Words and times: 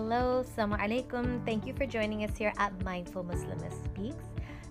Hello, 0.00 0.42
Assalamu 0.42 0.80
alaikum. 0.80 1.44
Thank 1.44 1.66
you 1.66 1.74
for 1.74 1.84
joining 1.84 2.24
us 2.24 2.34
here 2.34 2.54
at 2.56 2.72
Mindful 2.82 3.22
Muslimah 3.22 3.70
Speaks, 3.84 4.24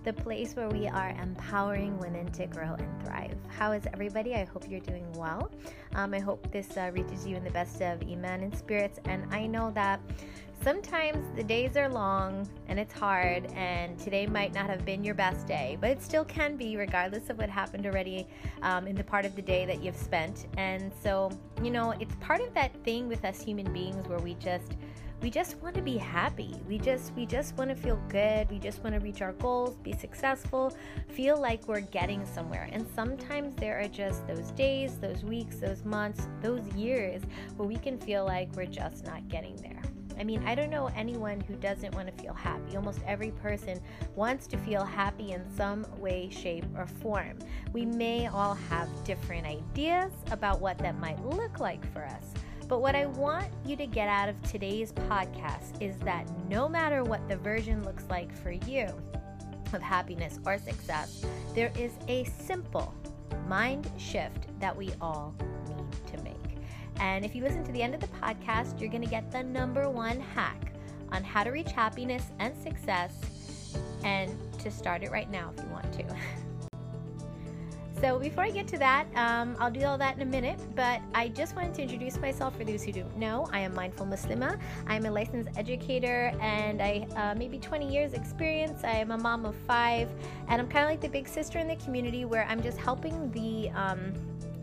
the 0.03 0.11
place 0.11 0.55
where 0.55 0.69
we 0.69 0.87
are 0.87 1.11
empowering 1.21 1.99
women 1.99 2.31
to 2.31 2.47
grow 2.47 2.73
and 2.73 3.05
thrive. 3.05 3.37
How 3.47 3.71
is 3.73 3.83
everybody? 3.93 4.33
I 4.33 4.45
hope 4.45 4.65
you're 4.67 4.79
doing 4.79 5.05
well. 5.13 5.51
Um, 5.93 6.15
I 6.15 6.19
hope 6.19 6.51
this 6.51 6.75
uh, 6.77 6.89
reaches 6.95 7.27
you 7.27 7.35
in 7.35 7.43
the 7.43 7.51
best 7.51 7.79
of 7.79 8.01
Iman 8.01 8.41
and 8.41 8.57
spirits. 8.57 8.99
And 9.05 9.23
I 9.31 9.45
know 9.45 9.69
that 9.75 10.01
sometimes 10.63 11.23
the 11.35 11.43
days 11.43 11.77
are 11.77 11.89
long 11.89 12.49
and 12.67 12.79
it's 12.79 12.91
hard, 12.91 13.45
and 13.53 13.99
today 13.99 14.25
might 14.25 14.55
not 14.55 14.65
have 14.65 14.83
been 14.83 15.03
your 15.03 15.15
best 15.15 15.45
day, 15.45 15.77
but 15.79 15.91
it 15.91 16.01
still 16.01 16.25
can 16.25 16.57
be, 16.57 16.75
regardless 16.75 17.29
of 17.29 17.37
what 17.37 17.51
happened 17.51 17.85
already 17.85 18.27
um, 18.63 18.87
in 18.87 18.95
the 18.95 19.03
part 19.03 19.25
of 19.25 19.35
the 19.35 19.43
day 19.43 19.67
that 19.67 19.83
you've 19.83 19.95
spent. 19.95 20.47
And 20.57 20.91
so, 21.03 21.29
you 21.63 21.69
know, 21.69 21.91
it's 21.99 22.15
part 22.15 22.41
of 22.41 22.51
that 22.55 22.73
thing 22.83 23.07
with 23.07 23.23
us 23.23 23.39
human 23.39 23.71
beings 23.71 24.07
where 24.07 24.19
we 24.19 24.33
just 24.33 24.73
we 25.21 25.29
just 25.29 25.57
want 25.61 25.75
to 25.75 25.81
be 25.81 25.97
happy 25.97 26.55
we 26.67 26.77
just 26.77 27.13
we 27.15 27.25
just 27.25 27.57
want 27.57 27.69
to 27.69 27.75
feel 27.75 27.99
good 28.07 28.49
we 28.49 28.57
just 28.57 28.81
want 28.83 28.95
to 28.95 29.01
reach 29.01 29.21
our 29.21 29.33
goals 29.33 29.75
be 29.83 29.93
successful 29.93 30.75
feel 31.09 31.39
like 31.39 31.67
we're 31.67 31.81
getting 31.81 32.25
somewhere 32.25 32.69
and 32.71 32.85
sometimes 32.95 33.53
there 33.55 33.79
are 33.79 33.87
just 33.87 34.25
those 34.27 34.51
days 34.51 34.97
those 34.99 35.23
weeks 35.23 35.57
those 35.57 35.83
months 35.83 36.27
those 36.41 36.65
years 36.73 37.21
where 37.57 37.67
we 37.67 37.75
can 37.75 37.97
feel 37.97 38.25
like 38.25 38.49
we're 38.55 38.65
just 38.65 39.05
not 39.05 39.27
getting 39.27 39.55
there 39.57 39.81
I 40.19 40.25
mean, 40.25 40.43
I 40.45 40.53
don't 40.53 40.69
know 40.69 40.89
anyone 40.97 41.39
who 41.39 41.55
doesn't 41.55 41.95
want 41.95 42.13
to 42.13 42.21
feel 42.21 42.33
happy. 42.33 42.75
Almost 42.75 42.99
every 43.07 43.31
person 43.31 43.79
wants 44.15 44.47
to 44.47 44.57
feel 44.57 44.83
happy 44.83 45.31
in 45.31 45.49
some 45.55 45.87
way, 45.97 46.29
shape, 46.29 46.65
or 46.75 46.85
form. 46.85 47.39
We 47.71 47.85
may 47.85 48.27
all 48.27 48.53
have 48.53 48.89
different 49.05 49.47
ideas 49.47 50.11
about 50.31 50.59
what 50.59 50.77
that 50.79 50.99
might 50.99 51.23
look 51.23 51.61
like 51.61 51.89
for 51.93 52.03
us. 52.03 52.33
But 52.69 52.81
what 52.81 52.95
I 52.95 53.07
want 53.07 53.47
you 53.65 53.75
to 53.77 53.87
get 53.87 54.07
out 54.07 54.29
of 54.29 54.39
today's 54.43 54.91
podcast 54.91 55.81
is 55.81 55.97
that 56.01 56.27
no 56.47 56.69
matter 56.69 57.03
what 57.03 57.27
the 57.27 57.35
version 57.35 57.83
looks 57.83 58.05
like 58.11 58.31
for 58.31 58.51
you 58.51 58.87
of 59.73 59.81
happiness 59.81 60.39
or 60.45 60.59
success, 60.59 61.25
there 61.55 61.71
is 61.75 61.93
a 62.07 62.25
simple 62.25 62.93
mind 63.47 63.89
shift 63.97 64.45
that 64.59 64.75
we 64.75 64.91
all 65.01 65.33
need 65.67 66.15
to 66.15 66.23
make. 66.23 66.35
And 66.99 67.25
if 67.25 67.33
you 67.33 67.41
listen 67.41 67.63
to 67.63 67.71
the 67.71 67.81
end 67.81 67.95
of 67.95 68.01
the 68.01 68.07
podcast, 68.07 68.79
you're 68.79 68.91
going 68.91 69.03
to 69.03 69.09
get 69.09 69.31
the 69.31 69.41
number 69.41 69.89
one 69.89 70.19
hack 70.19 70.73
on 71.11 71.23
how 71.23 71.43
to 71.43 71.49
reach 71.49 71.71
happiness 71.71 72.25
and 72.37 72.55
success 72.55 73.15
and 74.03 74.31
to 74.59 74.69
start 74.69 75.01
it 75.01 75.09
right 75.09 75.31
now 75.31 75.51
if 75.57 75.63
you 75.63 75.71
want 75.71 75.91
to. 75.93 76.05
So, 78.01 78.17
before 78.17 78.45
I 78.45 78.49
get 78.49 78.65
to 78.69 78.77
that, 78.77 79.07
um, 79.15 79.57
I'll 79.59 79.69
do 79.69 79.83
all 79.83 79.97
that 79.97 80.15
in 80.15 80.21
a 80.21 80.25
minute, 80.25 80.57
but 80.73 81.01
I 81.13 81.27
just 81.27 81.53
wanted 81.57 81.73
to 81.73 81.81
introduce 81.81 82.17
myself 82.17 82.55
for 82.55 82.63
those 82.63 82.81
who 82.81 82.93
don't 82.93 83.17
know. 83.17 83.49
I 83.51 83.59
am 83.59 83.75
Mindful 83.75 84.05
Muslimah. 84.05 84.57
I'm 84.87 85.05
a 85.05 85.11
licensed 85.11 85.49
educator 85.57 86.31
and 86.39 86.81
I 86.81 87.05
uh, 87.17 87.35
maybe 87.35 87.59
20 87.59 87.91
years 87.91 88.13
experience. 88.13 88.85
I 88.85 88.91
am 88.91 89.11
a 89.11 89.17
mom 89.17 89.45
of 89.45 89.53
five, 89.67 90.07
and 90.47 90.61
I'm 90.61 90.69
kind 90.69 90.85
of 90.85 90.91
like 90.91 91.01
the 91.01 91.09
big 91.09 91.27
sister 91.27 91.59
in 91.59 91.67
the 91.67 91.75
community 91.75 92.23
where 92.23 92.45
I'm 92.45 92.63
just 92.63 92.77
helping 92.77 93.31
the 93.31 93.69
um, 93.71 94.13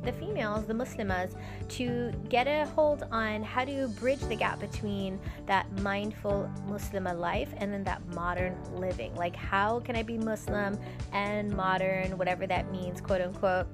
the 0.02 0.12
females, 0.12 0.66
the 0.66 0.74
Muslimas, 0.74 1.34
to 1.68 2.12
get 2.28 2.46
a 2.46 2.66
hold 2.70 3.04
on 3.10 3.42
how 3.42 3.64
to 3.64 3.88
bridge 3.88 4.20
the 4.20 4.36
gap 4.36 4.60
between 4.60 5.18
that 5.46 5.70
mindful 5.80 6.50
Muslimah 6.68 7.18
life 7.18 7.52
and 7.58 7.72
then 7.72 7.84
that 7.84 8.06
modern 8.14 8.56
living. 8.74 9.14
Like, 9.14 9.36
how 9.36 9.80
can 9.80 9.96
I 9.96 10.02
be 10.02 10.18
Muslim 10.18 10.78
and 11.12 11.50
modern, 11.50 12.16
whatever 12.18 12.46
that 12.46 12.70
means, 12.70 13.00
quote 13.00 13.20
unquote? 13.20 13.66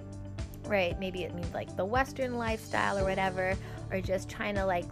Right? 0.66 0.98
Maybe 0.98 1.24
it 1.24 1.34
means 1.34 1.52
like 1.52 1.76
the 1.76 1.84
Western 1.84 2.38
lifestyle 2.38 2.98
or 2.98 3.04
whatever, 3.04 3.56
or 3.90 4.00
just 4.00 4.28
trying 4.28 4.54
to 4.54 4.64
like 4.64 4.86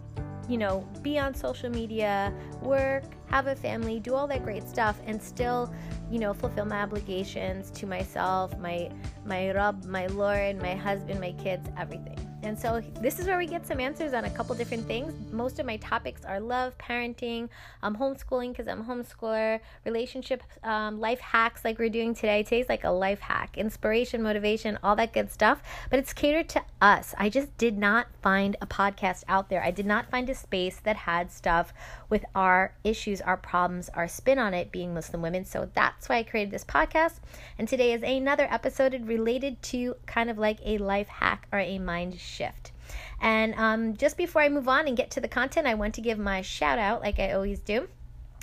you 0.51 0.57
know, 0.57 0.85
be 1.01 1.17
on 1.17 1.33
social 1.33 1.69
media, 1.69 2.33
work, 2.61 3.03
have 3.27 3.47
a 3.47 3.55
family, 3.55 3.99
do 3.99 4.13
all 4.13 4.27
that 4.27 4.43
great 4.43 4.67
stuff, 4.67 4.99
and 5.05 5.21
still, 5.21 5.73
you 6.11 6.19
know, 6.19 6.33
fulfill 6.33 6.65
my 6.65 6.81
obligations 6.81 7.71
to 7.71 7.87
myself, 7.87 8.57
my 8.59 8.89
my 9.25 9.51
Rabb, 9.51 9.85
my 9.85 10.07
Lord, 10.07 10.61
my 10.61 10.75
husband, 10.75 11.19
my 11.19 11.31
kids, 11.33 11.69
everything. 11.77 12.17
And 12.43 12.57
so 12.57 12.81
this 12.99 13.19
is 13.19 13.27
where 13.27 13.37
we 13.37 13.45
get 13.45 13.67
some 13.67 13.79
answers 13.79 14.13
on 14.13 14.25
a 14.25 14.29
couple 14.29 14.55
different 14.55 14.85
things. 14.87 15.13
Most 15.31 15.59
of 15.59 15.65
my 15.65 15.77
topics 15.77 16.25
are 16.25 16.39
love, 16.39 16.75
parenting, 16.77 17.49
um, 17.83 17.95
homeschooling 17.95 18.51
because 18.51 18.67
I'm 18.67 18.81
a 18.81 18.83
homeschooler, 18.83 19.59
relationship, 19.85 20.41
um, 20.63 20.99
life 20.99 21.19
hacks 21.19 21.63
like 21.63 21.77
we're 21.77 21.89
doing 21.89 22.15
today. 22.15 22.41
Today's 22.41 22.67
like 22.67 22.83
a 22.83 22.89
life 22.89 23.19
hack, 23.19 23.57
inspiration, 23.57 24.23
motivation, 24.23 24.79
all 24.81 24.95
that 24.95 25.13
good 25.13 25.31
stuff. 25.31 25.61
But 25.89 25.99
it's 25.99 26.13
catered 26.13 26.49
to 26.49 26.63
us. 26.81 27.13
I 27.17 27.29
just 27.29 27.55
did 27.57 27.77
not 27.77 28.07
find 28.21 28.57
a 28.59 28.65
podcast 28.65 29.23
out 29.27 29.49
there. 29.49 29.63
I 29.63 29.71
did 29.71 29.85
not 29.85 30.09
find 30.09 30.27
a 30.29 30.35
space 30.35 30.79
that 30.83 30.95
had 30.95 31.31
stuff 31.31 31.73
with 32.09 32.25
our 32.33 32.73
issues, 32.83 33.21
our 33.21 33.37
problems, 33.37 33.89
our 33.89 34.07
spin 34.07 34.39
on 34.39 34.53
it 34.53 34.71
being 34.71 34.93
Muslim 34.93 35.21
women. 35.21 35.45
So 35.45 35.69
that's 35.75 36.00
why 36.09 36.17
I 36.17 36.23
created 36.23 36.51
this 36.51 36.65
podcast. 36.65 37.19
And 37.57 37.67
today 37.67 37.93
is 37.93 38.03
another 38.03 38.47
episode 38.49 38.93
related 39.07 39.61
to 39.63 39.95
kind 40.05 40.29
of 40.29 40.37
like 40.37 40.59
a 40.65 40.77
life 40.77 41.07
hack 41.07 41.47
or 41.51 41.59
a 41.59 41.79
mind 41.79 42.19
shift. 42.19 42.71
And 43.19 43.53
um, 43.55 43.97
just 43.97 44.17
before 44.17 44.41
I 44.41 44.49
move 44.49 44.67
on 44.67 44.87
and 44.87 44.97
get 44.97 45.11
to 45.11 45.21
the 45.21 45.27
content, 45.27 45.67
I 45.67 45.75
want 45.75 45.93
to 45.95 46.01
give 46.01 46.17
my 46.17 46.41
shout 46.41 46.79
out, 46.79 47.01
like 47.01 47.19
I 47.19 47.31
always 47.31 47.59
do. 47.59 47.87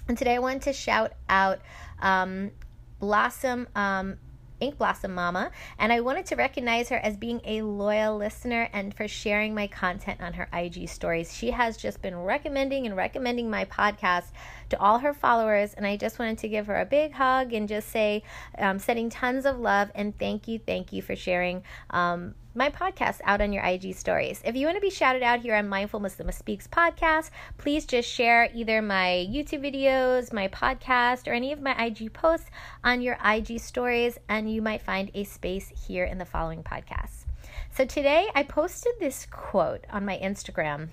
And 0.06 0.16
today 0.16 0.36
I 0.36 0.38
want 0.38 0.62
to 0.62 0.72
shout 0.72 1.12
out 1.28 1.60
um, 2.00 2.50
Blossom 2.98 3.68
um, 3.74 4.18
Ink 4.60 4.78
Blossom 4.78 5.14
Mama, 5.14 5.52
and 5.78 5.92
I 5.92 6.00
wanted 6.00 6.26
to 6.26 6.36
recognize 6.36 6.88
her 6.88 6.96
as 6.96 7.16
being 7.16 7.40
a 7.44 7.62
loyal 7.62 8.16
listener 8.16 8.68
and 8.72 8.92
for 8.92 9.06
sharing 9.06 9.54
my 9.54 9.68
content 9.68 10.20
on 10.20 10.32
her 10.32 10.48
IG 10.52 10.88
stories. 10.88 11.32
She 11.32 11.52
has 11.52 11.76
just 11.76 12.02
been 12.02 12.16
recommending 12.16 12.86
and 12.86 12.96
recommending 12.96 13.50
my 13.50 13.64
podcast 13.66 14.30
to 14.70 14.80
all 14.80 14.98
her 14.98 15.12
followers, 15.14 15.74
and 15.74 15.86
I 15.86 15.96
just 15.96 16.18
wanted 16.18 16.38
to 16.38 16.48
give 16.48 16.66
her 16.66 16.80
a 16.80 16.84
big 16.84 17.12
hug 17.12 17.52
and 17.52 17.68
just 17.68 17.88
say, 17.88 18.22
um, 18.58 18.78
sending 18.78 19.10
tons 19.10 19.46
of 19.46 19.58
love 19.58 19.90
and 19.94 20.18
thank 20.18 20.48
you, 20.48 20.58
thank 20.58 20.92
you 20.92 21.02
for 21.02 21.16
sharing. 21.16 21.62
Um, 21.90 22.34
my 22.54 22.70
podcast 22.70 23.20
out 23.24 23.40
on 23.40 23.52
your 23.52 23.62
IG 23.62 23.94
stories. 23.94 24.42
If 24.44 24.56
you 24.56 24.66
want 24.66 24.76
to 24.76 24.80
be 24.80 24.90
shouted 24.90 25.22
out 25.22 25.40
here 25.40 25.54
on 25.54 25.68
Mindful 25.68 26.00
Muslimah 26.00 26.34
Speaks 26.34 26.66
podcast, 26.66 27.30
please 27.56 27.86
just 27.86 28.10
share 28.10 28.48
either 28.52 28.82
my 28.82 29.28
YouTube 29.30 29.60
videos, 29.60 30.32
my 30.32 30.48
podcast, 30.48 31.28
or 31.28 31.32
any 31.32 31.52
of 31.52 31.62
my 31.62 31.72
IG 31.84 32.12
posts 32.12 32.50
on 32.82 33.00
your 33.00 33.16
IG 33.24 33.60
stories, 33.60 34.18
and 34.28 34.52
you 34.52 34.60
might 34.60 34.82
find 34.82 35.10
a 35.14 35.22
space 35.24 35.72
here 35.86 36.04
in 36.04 36.18
the 36.18 36.24
following 36.24 36.64
podcasts. 36.64 37.26
So 37.70 37.84
today 37.84 38.26
I 38.34 38.42
posted 38.42 38.94
this 38.98 39.26
quote 39.30 39.84
on 39.92 40.04
my 40.04 40.18
Instagram, 40.18 40.88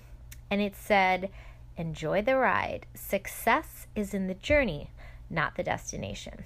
and 0.50 0.60
it 0.60 0.76
said, 0.76 1.30
Enjoy 1.76 2.22
the 2.22 2.36
ride. 2.36 2.86
Success 2.94 3.86
is 3.94 4.14
in 4.14 4.28
the 4.28 4.34
journey, 4.34 4.90
not 5.28 5.56
the 5.56 5.62
destination. 5.62 6.44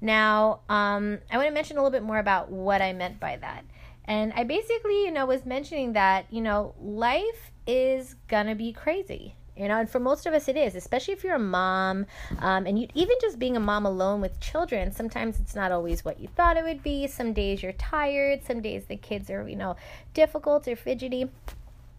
Now, 0.00 0.60
um, 0.68 1.18
I 1.30 1.36
want 1.36 1.48
to 1.48 1.54
mention 1.54 1.76
a 1.76 1.80
little 1.80 1.90
bit 1.90 2.02
more 2.02 2.18
about 2.18 2.50
what 2.50 2.82
I 2.82 2.92
meant 2.92 3.20
by 3.20 3.36
that. 3.36 3.64
And 4.06 4.32
I 4.34 4.44
basically, 4.44 5.04
you 5.04 5.10
know, 5.10 5.26
was 5.26 5.46
mentioning 5.46 5.94
that, 5.94 6.26
you 6.30 6.40
know, 6.40 6.74
life 6.80 7.52
is 7.66 8.16
gonna 8.28 8.54
be 8.54 8.72
crazy. 8.72 9.34
You 9.56 9.68
know, 9.68 9.78
and 9.78 9.88
for 9.88 10.00
most 10.00 10.26
of 10.26 10.34
us, 10.34 10.48
it 10.48 10.56
is, 10.56 10.74
especially 10.74 11.14
if 11.14 11.22
you're 11.22 11.36
a 11.36 11.38
mom, 11.38 12.06
um, 12.40 12.66
and 12.66 12.76
you 12.76 12.88
even 12.94 13.16
just 13.20 13.38
being 13.38 13.56
a 13.56 13.60
mom 13.60 13.86
alone 13.86 14.20
with 14.20 14.40
children. 14.40 14.90
Sometimes 14.90 15.38
it's 15.38 15.54
not 15.54 15.70
always 15.70 16.04
what 16.04 16.18
you 16.18 16.26
thought 16.26 16.56
it 16.56 16.64
would 16.64 16.82
be. 16.82 17.06
Some 17.06 17.32
days 17.32 17.62
you're 17.62 17.72
tired. 17.72 18.42
Some 18.44 18.60
days 18.60 18.86
the 18.86 18.96
kids 18.96 19.30
are, 19.30 19.48
you 19.48 19.54
know, 19.54 19.76
difficult 20.12 20.66
or 20.66 20.74
fidgety 20.74 21.30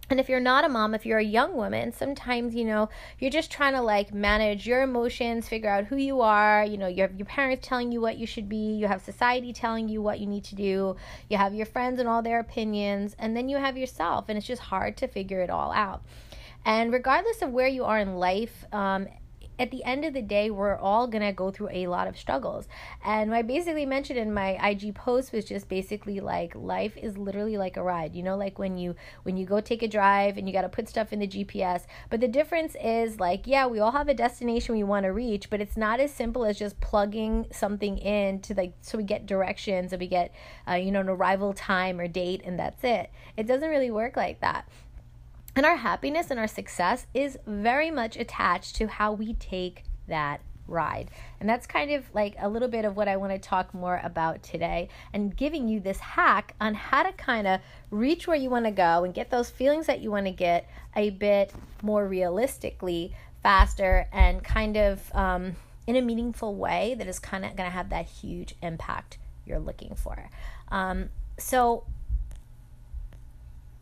and 0.10 0.20
if 0.20 0.30
you're 0.30 0.40
not 0.40 0.66
a 0.66 0.70
mom, 0.70 0.94
if 0.94 1.06
you're 1.06 1.20
a 1.20 1.24
young 1.24 1.56
woman, 1.56 1.92
sometimes, 1.92 2.54
you 2.54 2.66
know, 2.66 2.90
you're 3.20 3.32
just 3.32 3.52
trying 3.52 3.74
to 3.74 3.82
like 3.82 4.14
manage 4.14 4.68
your 4.68 4.84
emotions, 4.84 5.48
figure 5.48 5.70
out 5.70 5.86
who 5.86 5.96
you 5.96 6.22
are. 6.22 6.64
You 6.64 6.78
know, 6.78 6.88
you 6.88 7.02
have 7.02 7.16
your 7.16 7.26
parents 7.26 7.68
telling 7.68 7.92
you 7.92 8.02
what 8.02 8.18
you 8.18 8.28
should 8.28 8.48
be, 8.48 8.76
you 8.76 8.88
have 8.88 9.02
society 9.02 9.54
telling 9.54 9.90
you 9.90 10.02
what 10.02 10.20
you 10.20 10.28
need 10.28 10.44
to 10.46 10.56
do, 10.56 10.96
you 11.30 11.38
have 11.38 11.54
your 11.54 11.66
friends 11.66 12.00
and 12.00 12.08
all 12.08 12.22
their 12.22 12.40
opinions, 12.40 13.16
and 13.18 13.36
then 13.36 13.50
you 13.50 13.58
have 13.58 13.78
yourself. 13.78 14.26
And 14.30 14.38
it's 14.38 14.48
just 14.48 14.62
hard 14.62 14.98
to 14.98 15.08
figure 15.08 15.42
it 15.42 15.50
all 15.50 15.72
out. 15.72 16.04
And 16.66 16.92
regardless 16.92 17.42
of 17.42 17.52
where 17.52 17.68
you 17.68 17.86
are 17.86 18.00
in 18.00 18.16
life, 18.16 18.66
um, 18.74 19.08
at 19.58 19.72
the 19.72 19.84
end 19.84 20.06
of 20.06 20.14
the 20.14 20.22
day, 20.22 20.50
we're 20.50 20.78
all 20.78 21.08
gonna 21.08 21.34
go 21.34 21.52
through 21.52 21.70
a 21.72 21.88
lot 21.88 22.08
of 22.08 22.18
struggles. 22.18 22.68
And 23.04 23.30
what 23.30 23.38
I 23.38 23.42
basically 23.42 23.86
mentioned 23.86 24.20
in 24.20 24.34
my 24.34 24.52
IG 24.70 24.96
post 24.96 25.32
was 25.32 25.46
just 25.46 25.70
basically 25.70 26.20
like 26.20 26.54
life 26.56 26.98
is 26.98 27.18
literally 27.18 27.58
like 27.58 27.78
a 27.78 27.84
ride. 27.84 28.16
You 28.16 28.24
know, 28.24 28.38
like 28.38 28.60
when 28.60 28.78
you 28.78 28.96
when 29.24 29.38
you 29.38 29.46
go 29.46 29.62
take 29.62 29.84
a 29.84 29.88
drive 29.88 30.38
and 30.38 30.48
you 30.48 30.54
gotta 30.54 30.70
put 30.70 30.90
stuff 30.90 31.14
in 31.14 31.20
the 31.20 31.28
GPS. 31.28 31.86
But 32.10 32.22
the 32.22 32.28
difference 32.28 32.76
is 32.82 33.20
like, 33.20 33.48
yeah, 33.48 33.68
we 33.68 33.80
all 33.80 33.92
have 33.92 34.10
a 34.10 34.14
destination 34.14 34.76
we 34.76 34.84
want 34.84 35.06
to 35.06 35.14
reach, 35.14 35.50
but 35.50 35.62
it's 35.62 35.78
not 35.78 36.00
as 36.00 36.12
simple 36.12 36.46
as 36.46 36.60
just 36.60 36.80
plugging 36.80 37.46
something 37.52 37.98
in 37.98 38.42
to 38.42 38.54
like 38.54 38.74
so 38.82 38.98
we 38.98 39.04
get 39.04 39.26
directions 39.26 39.94
and 39.94 40.00
we 40.00 40.08
get 40.08 40.34
uh, 40.70 40.74
you 40.74 40.92
know 40.92 41.02
an 41.02 41.10
arrival 41.10 41.54
time 41.54 42.00
or 42.00 42.08
date 42.08 42.42
and 42.44 42.60
that's 42.60 42.84
it. 42.84 43.12
It 43.38 43.48
doesn't 43.48 43.70
really 43.70 43.92
work 43.92 44.18
like 44.18 44.42
that. 44.42 44.68
And 45.56 45.66
our 45.66 45.78
happiness 45.78 46.32
and 46.32 46.40
our 46.40 46.48
success 46.48 47.08
is 47.14 47.38
very 47.48 47.90
much 47.90 48.18
attached 48.18 48.76
to 48.76 48.88
how 48.88 49.14
we 49.14 49.34
take 49.36 49.84
that 50.08 50.42
ride. 50.68 51.10
And 51.40 51.48
that's 51.48 51.66
kind 51.66 51.92
of 51.92 52.04
like 52.14 52.36
a 52.40 52.50
little 52.50 52.68
bit 52.68 52.86
of 52.86 52.96
what 52.96 53.08
I 53.08 53.18
want 53.18 53.32
to 53.34 53.40
talk 53.40 53.74
more 53.74 54.02
about 54.04 54.44
today 54.44 54.90
and 55.14 55.36
giving 55.36 55.68
you 55.68 55.80
this 55.80 56.00
hack 56.00 56.56
on 56.60 56.74
how 56.74 57.04
to 57.04 57.14
kind 57.14 57.48
of 57.48 57.62
reach 57.92 58.28
where 58.28 58.36
you 58.36 58.50
want 58.50 58.66
to 58.66 58.72
go 58.72 59.04
and 59.04 59.14
get 59.14 59.30
those 59.30 59.50
feelings 59.50 59.86
that 59.88 60.02
you 60.02 60.12
want 60.12 60.26
to 60.26 60.32
get 60.32 60.68
a 60.96 61.12
bit 61.12 61.54
more 61.82 62.08
realistically 62.08 63.16
faster 63.44 64.08
and 64.12 64.44
kind 64.44 64.76
of 64.76 65.14
um, 65.14 65.56
in 65.88 65.96
a 65.96 66.02
meaningful 66.02 66.56
way 66.56 66.96
that 66.98 67.08
is 67.08 67.20
kind 67.20 67.46
of 67.46 67.56
going 67.56 67.70
to 67.70 67.74
have 67.74 67.90
that 67.90 68.08
huge 68.08 68.56
impact 68.62 69.20
you're 69.46 69.60
looking 69.60 69.94
for. 69.96 70.30
Um, 70.70 71.10
so 71.38 71.86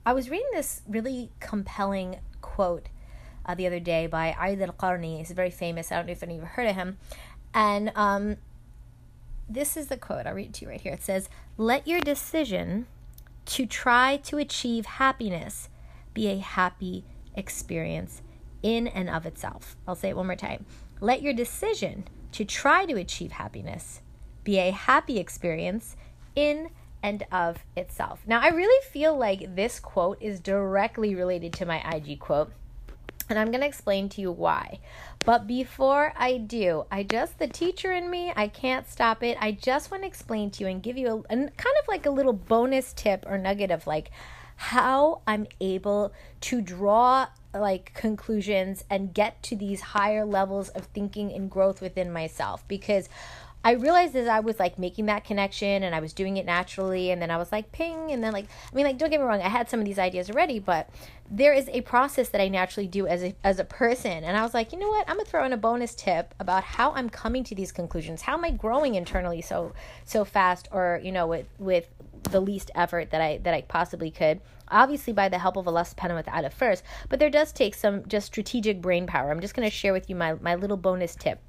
I 0.06 0.14
was 0.14 0.30
reading 0.30 0.50
this 0.54 0.82
really 0.88 1.32
compelling 1.40 2.18
quote 2.42 2.90
uh, 3.46 3.56
the 3.56 3.68
other 3.68 3.80
day 3.80 4.08
by 4.08 4.36
Aid 4.40 4.62
al 4.62 4.74
Qarni. 4.74 5.18
He's 5.18 5.32
very 5.32 5.50
famous. 5.50 5.92
I 5.92 5.96
don't 5.98 6.08
know 6.08 6.12
if 6.12 6.24
any 6.24 6.36
of 6.36 6.42
you 6.42 6.46
heard 6.46 6.68
of 6.68 6.76
him. 6.76 6.98
And 7.54 7.92
um, 7.96 8.38
this 9.48 9.78
is 9.78 9.88
the 9.88 9.98
quote. 9.98 10.26
I'll 10.26 10.34
read 10.34 10.48
it 10.48 10.54
to 10.56 10.66
you 10.66 10.72
right 10.72 10.82
here. 10.82 10.94
It 10.94 11.04
says, 11.04 11.30
Let 11.58 11.88
your 11.88 12.02
decision 12.02 12.88
to 13.46 13.66
try 13.66 14.18
to 14.18 14.38
achieve 14.38 14.86
happiness 14.86 15.70
be 16.14 16.28
a 16.28 16.38
happy 16.38 17.06
experience 17.36 18.22
in 18.62 18.88
and 18.88 19.10
of 19.10 19.26
itself. 19.26 19.76
I'll 19.88 19.96
say 19.96 20.10
it 20.10 20.18
one 20.18 20.28
more 20.28 20.36
time. 20.36 20.66
Let 21.00 21.22
your 21.22 21.34
decision 21.34 22.06
to 22.32 22.46
try 22.46 22.86
to 22.86 22.96
achieve 22.96 23.34
happiness 23.34 24.02
be 24.44 24.58
a 24.58 24.72
happy 24.72 25.20
experience 25.20 25.96
in 26.36 26.70
and 27.04 27.26
of 27.32 27.64
itself. 27.76 28.22
Now, 28.26 28.40
I 28.42 28.48
really 28.48 28.84
feel 28.86 29.16
like 29.16 29.56
this 29.56 29.80
quote 29.80 30.18
is 30.22 30.40
directly 30.40 31.14
related 31.14 31.54
to 31.54 31.66
my 31.66 31.80
IG 31.94 32.20
quote, 32.20 32.52
and 33.30 33.38
I'm 33.38 33.52
going 33.52 33.62
to 33.62 33.68
explain 33.68 34.10
to 34.10 34.22
you 34.22 34.32
why. 34.32 34.80
But 35.26 35.46
before 35.46 36.14
I 36.18 36.38
do, 36.38 36.86
I 36.90 37.04
just, 37.04 37.40
the 37.40 37.48
teacher 37.48 37.92
in 37.92 38.10
me, 38.10 38.34
I 38.36 38.48
can't 38.48 38.90
stop 38.90 39.22
it. 39.22 39.38
I 39.40 39.52
just 39.52 39.92
want 39.92 40.04
to 40.04 40.08
explain 40.08 40.50
to 40.52 40.64
you 40.64 40.70
and 40.70 40.82
give 40.82 40.98
you 40.98 41.08
a, 41.08 41.18
a 41.18 41.36
kind 41.36 41.52
of 41.82 41.88
like 41.88 42.06
a 42.06 42.10
little 42.10 42.34
bonus 42.34 42.94
tip 42.94 43.26
or 43.28 43.38
nugget 43.38 43.72
of 43.72 43.86
like 43.86 44.12
how 44.56 45.22
I'm 45.28 45.48
able 45.60 46.14
to 46.42 46.62
draw 46.62 47.28
like 47.54 47.94
conclusions 47.94 48.84
and 48.90 49.14
get 49.14 49.42
to 49.44 49.56
these 49.56 49.82
higher 49.82 50.26
levels 50.26 50.70
of 50.70 50.86
thinking 50.88 51.32
and 51.32 51.50
growth 51.50 51.82
within 51.82 52.12
myself 52.12 52.68
because 52.68 53.10
I 53.66 53.72
realized 53.72 54.16
as 54.16 54.28
I 54.28 54.42
was 54.42 54.60
like 54.60 54.78
making 54.78 55.06
that 55.06 55.24
connection 55.24 55.84
and 55.84 55.96
I 55.96 56.02
was 56.02 56.12
doing 56.12 56.36
it 56.36 56.46
naturally 56.46 57.12
and 57.12 57.22
then 57.22 57.32
I 57.32 57.38
was 57.38 57.52
like 57.52 57.72
ping 57.72 58.12
and 58.12 58.22
then 58.22 58.34
like 58.34 58.48
I 58.72 58.76
mean 58.76 58.86
like 58.86 58.98
don't 58.98 59.10
get 59.10 59.22
me 59.22 59.26
wrong 59.26 59.42
I 59.42 59.48
had 59.48 59.70
some 59.70 59.80
of 59.80 59.86
these 59.86 60.00
ideas 60.00 60.30
already 60.30 60.60
but 60.60 60.90
there 61.32 61.54
is 61.54 61.70
a 61.70 61.80
process 61.82 62.28
that 62.30 62.42
I 62.42 62.50
naturally 62.50 62.88
do 62.88 63.08
as 63.08 63.24
a 63.24 63.36
as 63.44 63.60
a 63.60 63.64
person. 63.64 64.24
And 64.24 64.36
I 64.36 64.44
was 64.44 64.54
like 64.54 64.74
you 64.74 64.80
know 64.80 64.90
what? 64.90 65.10
I'm 65.10 65.16
gonna 65.16 65.26
throw 65.26 65.46
in 65.46 65.54
a 65.54 65.58
bonus 65.58 65.96
tip 65.96 66.34
about 66.40 66.64
how 66.64 66.92
I'm 66.92 67.10
coming 67.10 67.44
to 67.46 67.56
these 67.56 67.72
conclusions. 67.72 68.24
How 68.24 68.34
am 68.34 68.44
I 68.44 68.52
growing 68.52 68.96
internally 68.96 69.42
so 69.42 69.72
so 70.04 70.26
fast 70.26 70.68
or 70.72 71.00
you 71.02 71.12
know 71.12 71.28
with 71.28 71.48
with 71.58 71.88
the 72.24 72.42
least 72.42 72.70
effort 72.76 73.12
that 73.12 73.22
I 73.22 73.38
that 73.44 73.54
I 73.54 73.62
possibly 73.62 74.12
could? 74.12 74.42
Obviously 74.68 75.14
by 75.14 75.30
the 75.30 75.40
help 75.40 75.56
of 75.56 75.68
Allah 75.68 75.84
subhanahu 75.84 76.16
wa 76.16 76.22
ta'ala 76.22 76.50
first 76.50 76.84
but 77.08 77.20
there 77.20 77.30
does 77.30 77.54
take 77.54 77.76
some 77.76 78.06
just 78.08 78.28
strategic 78.28 78.82
brain 78.82 79.08
power. 79.08 79.32
I'm 79.32 79.40
just 79.40 79.56
going 79.56 79.70
to 79.70 79.76
share 79.76 79.94
with 79.94 80.10
you 80.10 80.16
my 80.16 80.34
my 80.34 80.56
little 80.56 80.78
bonus 80.78 81.16
tip 81.16 81.40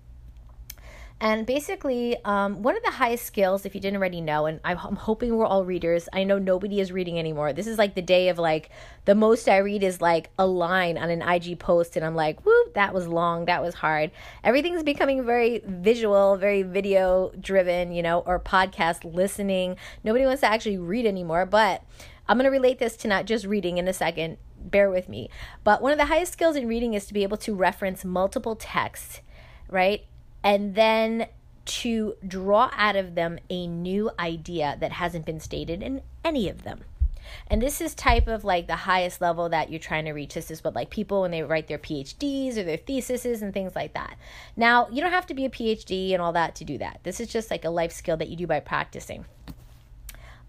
and 1.21 1.47
basically, 1.47 2.17
um, 2.25 2.63
one 2.63 2.77
of 2.77 2.83
the 2.83 2.91
highest 2.91 3.25
skills, 3.25 3.65
if 3.65 3.75
you 3.75 3.81
didn't 3.81 3.97
already 3.97 4.21
know, 4.21 4.47
and 4.47 4.61
I'm, 4.65 4.77
I'm, 4.79 4.97
hoping 4.97 5.37
we're 5.37 5.47
all 5.47 5.65
readers. 5.65 6.09
I 6.13 6.25
know 6.25 6.39
nobody 6.39 6.81
is 6.81 6.91
reading 6.91 7.19
anymore. 7.19 7.53
This 7.53 7.69
is 7.69 7.79
like 7.79 7.95
the 7.95 8.03
day 8.03 8.29
of 8.29 8.39
like 8.39 8.69
the 9.05 9.15
most 9.15 9.49
I 9.49 9.59
read 9.59 9.83
is 9.85 10.01
like 10.01 10.31
a 10.39 10.47
line 10.47 10.99
on 10.99 11.11
an 11.11 11.23
IG 11.23 11.59
post, 11.61 11.97
and 11.97 12.05
I'm 12.05 12.17
like, 12.17 12.45
whoop, 12.45 12.75
that 12.75 12.93
was 12.93 13.07
long, 13.07 13.45
that 13.45 13.63
was 13.63 13.75
hard. 13.75 14.11
Everything's 14.43 14.83
becoming 14.83 15.25
very 15.25 15.63
visual, 15.65 16.37
very 16.37 16.63
video 16.63 17.33
driven, 17.41 17.93
you 17.93 18.03
know, 18.03 18.21
or 18.27 18.41
podcast 18.41 19.15
listening. 19.15 19.77
Nobody 20.03 20.27
wants 20.27 20.41
to 20.41 20.51
actually 20.51 20.79
read 20.79 21.07
anymore, 21.07 21.47
but 21.47 21.85
I'm 22.29 22.39
going 22.39 22.45
to 22.45 22.51
relate 22.51 22.81
this 22.81 22.97
to 22.99 23.09
not 23.09 23.27
just 23.27 23.47
reading 23.47 23.79
in 23.79 23.87
a 23.87 23.93
second. 23.93 24.39
Bear 24.59 24.91
with 24.91 25.09
me. 25.09 25.31
But 25.63 25.81
one 25.81 25.93
of 25.93 25.99
the 25.99 26.07
highest 26.07 26.33
skills 26.33 26.57
in 26.57 26.67
reading 26.67 26.95
is 26.95 27.07
to 27.07 27.15
be 27.15 27.23
able 27.23 27.37
to 27.39 27.55
reference 27.55 28.05
multiple 28.05 28.57
texts, 28.57 29.21
right? 29.71 30.07
And 30.45 30.75
then 30.75 31.27
to 31.65 32.15
draw 32.27 32.71
out 32.75 32.95
of 32.95 33.15
them 33.15 33.39
a 33.49 33.67
new 33.67 34.11
idea 34.19 34.77
that 34.81 34.93
hasn't 34.93 35.25
been 35.25 35.41
stated 35.41 35.83
in 35.83 36.03
any 36.23 36.49
of 36.49 36.63
them. 36.63 36.81
And 37.49 37.63
this 37.63 37.81
is 37.81 37.95
type 37.95 38.29
of 38.29 38.45
like 38.45 38.67
the 38.67 38.77
highest 38.77 39.23
level 39.23 39.49
that 39.49 39.71
you're 39.71 39.81
trying 39.81 40.05
to 40.05 40.13
reach. 40.13 40.35
This 40.35 40.51
is 40.51 40.63
what 40.63 40.75
like 40.75 40.91
people 40.91 41.23
when 41.23 41.31
they 41.31 41.43
write 41.43 41.69
their 41.69 41.79
PhDs 41.79 42.59
or 42.59 42.65
their 42.65 42.77
theses 42.77 43.41
and 43.41 43.53
things 43.53 43.75
like 43.75 43.95
that. 43.95 44.19
Now, 44.57 44.89
you 44.91 45.01
don't 45.01 45.11
have 45.11 45.27
to 45.29 45.35
be 45.35 45.47
a 45.47 45.51
PhD 45.51 46.13
and 46.13 46.21
all 46.21 46.33
that 46.33 46.55
to 46.57 46.65
do 46.65 46.77
that. 46.79 47.01
This 47.03 47.21
is 47.21 47.29
just 47.29 47.51
like 47.51 47.65
a 47.65 47.71
life 47.71 47.93
skill 47.93 48.19
that 48.19 48.29
you 48.29 48.37
do 48.37 48.47
by 48.47 48.61
practicing. 48.61 49.25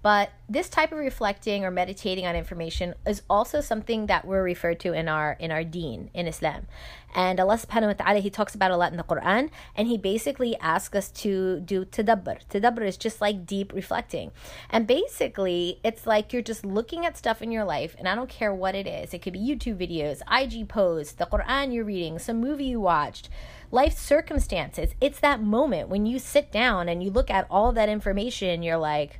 But 0.05 0.29
this 0.47 0.69
type 0.69 0.91
of 0.91 0.99
reflecting 0.99 1.65
or 1.65 1.71
meditating 1.71 2.27
on 2.27 2.35
information 2.35 2.93
is 3.07 3.23
also 3.27 3.59
something 3.59 4.05
that 4.05 4.23
we're 4.23 4.43
referred 4.43 4.79
to 4.81 4.93
in 4.93 5.07
our 5.07 5.35
in 5.39 5.49
our 5.49 5.63
deen 5.63 6.11
in 6.13 6.27
Islam. 6.27 6.67
And 7.15 7.39
Allah 7.39 7.57
subhanahu 7.57 7.87
wa 7.87 8.05
ta'ala 8.05 8.19
he 8.19 8.29
talks 8.29 8.53
about 8.53 8.69
a 8.69 8.77
lot 8.77 8.91
in 8.91 8.97
the 8.97 9.03
Quran 9.03 9.49
and 9.75 9.87
he 9.87 9.97
basically 9.97 10.55
asks 10.57 10.95
us 10.95 11.09
to 11.25 11.59
do 11.61 11.85
tadabbur. 11.85 12.37
Tadabbur 12.51 12.85
is 12.85 12.97
just 12.97 13.19
like 13.19 13.47
deep 13.47 13.73
reflecting. 13.73 14.29
And 14.69 14.85
basically 14.85 15.79
it's 15.83 16.05
like 16.05 16.31
you're 16.31 16.43
just 16.43 16.63
looking 16.63 17.03
at 17.03 17.17
stuff 17.17 17.41
in 17.41 17.51
your 17.51 17.65
life 17.65 17.95
and 17.97 18.07
I 18.07 18.13
don't 18.13 18.29
care 18.29 18.53
what 18.53 18.75
it 18.75 18.85
is. 18.85 19.11
It 19.11 19.23
could 19.23 19.33
be 19.33 19.39
YouTube 19.39 19.81
videos, 19.81 20.21
IG 20.29 20.69
posts, 20.69 21.13
the 21.13 21.25
Quran 21.25 21.73
you're 21.73 21.83
reading, 21.83 22.19
some 22.19 22.39
movie 22.39 22.65
you 22.65 22.79
watched 22.79 23.27
life 23.71 23.97
circumstances. 23.97 24.93
It's 25.01 25.19
that 25.19 25.41
moment 25.41 25.89
when 25.89 26.05
you 26.05 26.19
sit 26.19 26.51
down 26.51 26.89
and 26.89 27.01
you 27.01 27.09
look 27.09 27.31
at 27.31 27.47
all 27.49 27.71
that 27.71 27.89
information, 27.89 28.49
and 28.49 28.63
you're 28.63 28.77
like, 28.77 29.19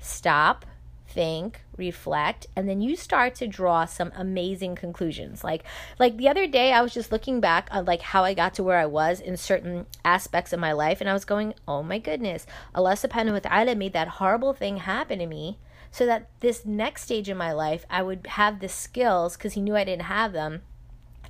stop, 0.00 0.64
think, 1.06 1.62
reflect, 1.76 2.46
and 2.56 2.68
then 2.68 2.80
you 2.80 2.96
start 2.96 3.34
to 3.36 3.46
draw 3.46 3.84
some 3.84 4.12
amazing 4.16 4.74
conclusions. 4.74 5.44
Like 5.44 5.64
like 5.98 6.16
the 6.16 6.28
other 6.28 6.46
day 6.46 6.72
I 6.72 6.82
was 6.82 6.94
just 6.94 7.12
looking 7.12 7.40
back 7.40 7.68
on 7.70 7.84
like 7.84 8.00
how 8.00 8.24
I 8.24 8.34
got 8.34 8.54
to 8.54 8.62
where 8.62 8.78
I 8.78 8.86
was 8.86 9.20
in 9.20 9.36
certain 9.36 9.86
aspects 10.04 10.52
of 10.52 10.60
my 10.60 10.72
life 10.72 11.00
and 11.00 11.08
I 11.08 11.12
was 11.12 11.24
going, 11.24 11.54
"Oh 11.68 11.82
my 11.82 11.98
goodness, 11.98 12.46
Allah 12.74 12.92
subhanahu 12.92 13.32
wa 13.32 13.38
ta'ala 13.40 13.74
made 13.74 13.92
that 13.92 14.18
horrible 14.18 14.54
thing 14.54 14.78
happen 14.78 15.18
to 15.18 15.26
me." 15.26 15.58
So 15.92 16.06
that 16.06 16.28
this 16.38 16.64
next 16.64 17.02
stage 17.02 17.28
in 17.28 17.36
my 17.36 17.52
life, 17.52 17.84
I 17.90 18.02
would 18.02 18.26
have 18.38 18.60
the 18.60 18.68
skills 18.68 19.36
because 19.36 19.54
he 19.54 19.60
knew 19.60 19.74
I 19.76 19.84
didn't 19.84 20.02
have 20.02 20.32
them 20.32 20.62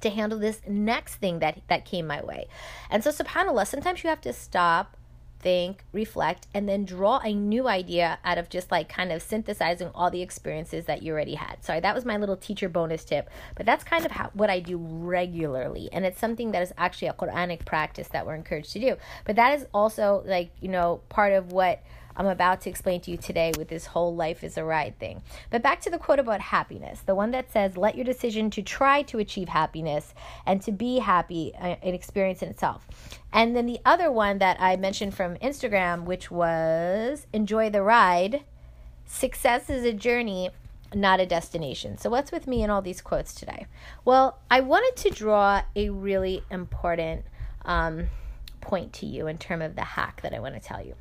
to 0.01 0.11
handle 0.11 0.39
this 0.39 0.61
next 0.69 1.17
thing 1.17 1.39
that 1.41 1.61
that 1.69 1.85
came 1.85 2.07
my 2.07 2.23
way. 2.23 2.47
And 2.91 3.03
so 3.03 3.11
subhanallah, 3.11 3.67
sometimes 3.67 4.05
you 4.05 4.11
have 4.11 4.21
to 4.23 4.33
stop 4.33 4.97
think, 5.41 5.85
reflect, 5.93 6.47
and 6.55 6.69
then 6.69 6.85
draw 6.85 7.19
a 7.25 7.33
new 7.33 7.69
idea 7.69 8.19
out 8.25 8.39
of 8.39 8.49
just 8.49 8.71
like 8.71 8.89
kind 8.89 9.13
of 9.13 9.23
synthesizing 9.23 9.91
all 9.95 10.11
the 10.11 10.23
experiences 10.23 10.85
that 10.87 11.03
you 11.03 11.13
already 11.13 11.35
had. 11.35 11.65
Sorry, 11.65 11.81
that 11.81 11.95
was 11.95 12.05
my 12.05 12.17
little 12.17 12.37
teacher 12.37 12.69
bonus 12.69 13.05
tip, 13.05 13.29
but 13.57 13.67
that's 13.67 13.85
kind 13.85 14.05
of 14.05 14.13
how, 14.13 14.31
what 14.35 14.51
I 14.51 14.61
do 14.61 14.79
regularly. 14.79 15.89
And 15.93 16.05
it's 16.05 16.21
something 16.21 16.53
that 16.53 16.63
is 16.63 16.73
actually 16.77 17.09
a 17.09 17.13
Quranic 17.15 17.65
practice 17.65 18.09
that 18.09 18.27
we're 18.27 18.35
encouraged 18.35 18.73
to 18.73 18.81
do. 18.81 18.97
But 19.25 19.37
that 19.37 19.59
is 19.59 19.67
also 19.73 20.23
like, 20.27 20.51
you 20.61 20.69
know, 20.69 21.01
part 21.09 21.33
of 21.33 21.53
what 21.53 21.83
I'm 22.17 22.27
about 22.27 22.61
to 22.63 22.71
explain 22.71 23.01
to 23.03 23.11
you 23.11 23.17
today 23.17 23.53
with 23.57 23.69
this 23.69 23.87
whole 23.87 24.15
life 24.15 24.43
is 24.43 24.57
a 24.57 24.65
ride 24.65 24.99
thing. 24.99 25.23
But 25.51 25.63
back 25.63 25.81
to 25.83 25.91
the 25.91 25.99
quote 25.99 26.19
about 26.19 26.41
happiness, 26.41 27.01
the 27.01 27.15
one 27.15 27.31
that 27.31 27.53
says, 27.53 27.77
let 27.77 27.95
your 27.95 28.05
decision 28.05 28.51
to 28.51 28.63
try 28.63 29.03
to 29.03 29.19
achieve 29.19 29.49
happiness 29.49 30.15
and 30.47 30.61
to 30.63 30.73
be 30.73 30.99
happy 30.99 31.53
uh, 31.61 31.77
an 31.83 31.95
experience 31.95 32.43
in 32.43 32.49
itself. 32.49 32.87
And 33.33 33.55
then 33.57 33.67
the 33.67 33.81
other 33.85 34.11
one 34.11 34.39
that 34.39 34.61
I 34.61 34.77
mentioned 34.77 35.15
from 35.15 35.37
Instagram, 35.37 36.05
which 36.05 36.31
was 36.31 37.27
enjoy 37.33 37.71
the 37.71 37.83
ride. 37.83 38.45
Success 39.07 39.71
is 39.71 39.85
a 39.85 39.93
journey, 39.93 40.51
not 40.95 41.21
a 41.21 41.27
destination. 41.27 41.99
So, 41.99 42.11
what's 42.11 42.33
with 42.33 42.47
me 42.47 42.63
in 42.63 42.71
all 42.71 42.83
these 42.83 43.01
quotes 43.01 43.35
today? 43.35 43.67
Well, 44.05 44.39
I 44.51 44.61
wanted 44.61 44.97
to 45.03 45.11
draw 45.11 45.63
a 45.75 45.91
really 45.91 46.43
important 46.51 47.25
um, 47.65 48.09
point 48.61 48.93
to 48.95 49.07
you 49.07 49.27
in 49.27 49.39
terms 49.39 49.65
of 49.65 49.75
the 49.75 49.83
hack 49.83 50.23
that 50.23 50.35
I 50.35 50.41
want 50.41 50.55
to 50.55 50.61
tell 50.61 50.85
you 50.85 50.95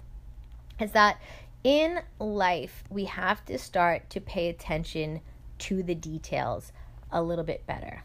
is 0.79 0.91
that 0.91 1.19
in 1.63 1.99
life, 2.19 2.83
we 2.89 3.05
have 3.05 3.43
to 3.45 3.57
start 3.57 4.09
to 4.11 4.21
pay 4.21 4.49
attention 4.49 5.21
to 5.59 5.83
the 5.83 5.95
details 5.95 6.71
a 7.11 7.21
little 7.21 7.43
bit 7.43 7.65
better, 7.65 8.03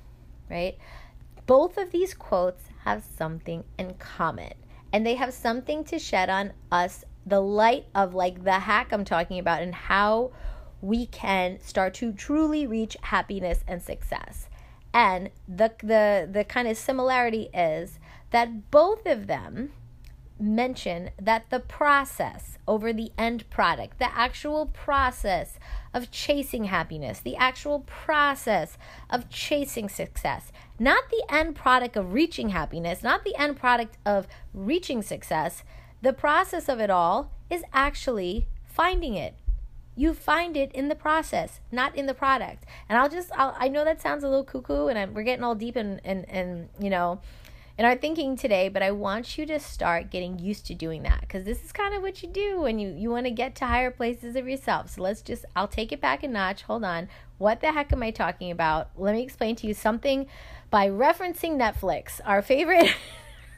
right? 0.50 0.76
Both 1.46 1.78
of 1.78 1.90
these 1.92 2.14
quotes 2.14 2.64
have 2.84 3.04
something 3.04 3.64
in 3.78 3.94
common, 3.94 4.54
and 4.92 5.06
they 5.06 5.14
have 5.14 5.32
something 5.32 5.84
to 5.84 5.98
shed 5.98 6.30
on 6.30 6.52
us 6.72 7.04
the 7.26 7.40
light 7.40 7.86
of 7.94 8.14
like 8.14 8.44
the 8.44 8.60
hack 8.60 8.92
I'm 8.92 9.04
talking 9.04 9.38
about 9.38 9.62
and 9.62 9.74
how 9.74 10.32
we 10.80 11.06
can 11.06 11.58
start 11.60 11.94
to 11.94 12.12
truly 12.12 12.66
reach 12.66 12.96
happiness 13.00 13.64
and 13.66 13.82
success. 13.82 14.48
And 14.92 15.30
the 15.48 15.72
the 15.82 16.28
the 16.30 16.44
kind 16.44 16.68
of 16.68 16.76
similarity 16.76 17.48
is 17.54 17.98
that 18.30 18.70
both 18.70 19.06
of 19.06 19.26
them 19.26 19.72
mention 20.44 21.10
that 21.20 21.48
the 21.50 21.60
process 21.60 22.58
over 22.68 22.92
the 22.92 23.10
end 23.16 23.48
product, 23.50 23.98
the 23.98 24.14
actual 24.14 24.66
process 24.66 25.58
of 25.92 26.10
chasing 26.10 26.64
happiness, 26.64 27.20
the 27.20 27.36
actual 27.36 27.80
process 27.80 28.76
of 29.08 29.28
chasing 29.30 29.88
success, 29.88 30.52
not 30.78 31.08
the 31.10 31.24
end 31.28 31.54
product 31.56 31.96
of 31.96 32.12
reaching 32.12 32.50
happiness, 32.50 33.02
not 33.02 33.24
the 33.24 33.34
end 33.36 33.56
product 33.56 33.96
of 34.04 34.26
reaching 34.52 35.02
success, 35.02 35.62
the 36.02 36.12
process 36.12 36.68
of 36.68 36.80
it 36.80 36.90
all 36.90 37.32
is 37.48 37.62
actually 37.72 38.46
finding 38.64 39.14
it, 39.14 39.34
You 39.96 40.12
find 40.12 40.56
it 40.56 40.72
in 40.72 40.88
the 40.88 40.96
process, 40.96 41.60
not 41.70 41.94
in 41.94 42.06
the 42.06 42.14
product. 42.14 42.64
And 42.88 42.98
I'll 42.98 43.08
just, 43.08 43.30
I'll, 43.36 43.54
I 43.56 43.68
know 43.68 43.84
that 43.84 44.00
sounds 44.02 44.24
a 44.24 44.28
little 44.28 44.44
cuckoo, 44.44 44.88
and 44.88 44.98
I'm, 44.98 45.14
we're 45.14 45.22
getting 45.22 45.44
all 45.44 45.54
deep 45.54 45.76
and 45.76 46.00
and 46.04 46.28
and 46.28 46.68
you 46.80 46.90
know, 46.90 47.20
in 47.76 47.84
our 47.84 47.96
thinking 47.96 48.36
today. 48.36 48.68
But 48.68 48.82
I 48.82 48.90
want 48.90 49.36
you 49.36 49.46
to 49.46 49.58
start 49.58 50.10
getting 50.10 50.38
used 50.38 50.66
to 50.66 50.74
doing 50.74 51.02
that 51.02 51.20
because 51.20 51.44
this 51.44 51.64
is 51.64 51.72
kind 51.72 51.94
of 51.94 52.02
what 52.02 52.22
you 52.22 52.28
do 52.28 52.60
when 52.60 52.78
you 52.78 52.88
you 52.88 53.10
want 53.10 53.26
to 53.26 53.30
get 53.30 53.54
to 53.56 53.66
higher 53.66 53.90
places 53.90 54.36
of 54.36 54.48
yourself. 54.48 54.90
So 54.90 55.02
let's 55.02 55.22
just, 55.22 55.44
I'll 55.54 55.68
take 55.68 55.92
it 55.92 56.00
back 56.00 56.22
a 56.22 56.28
notch. 56.28 56.62
Hold 56.62 56.84
on, 56.84 57.08
what 57.38 57.60
the 57.60 57.72
heck 57.72 57.92
am 57.92 58.02
I 58.02 58.10
talking 58.10 58.50
about? 58.50 58.90
Let 58.96 59.14
me 59.14 59.22
explain 59.22 59.56
to 59.56 59.66
you 59.66 59.74
something 59.74 60.26
by 60.70 60.88
referencing 60.88 61.56
Netflix, 61.56 62.20
our 62.24 62.42
favorite. 62.42 62.94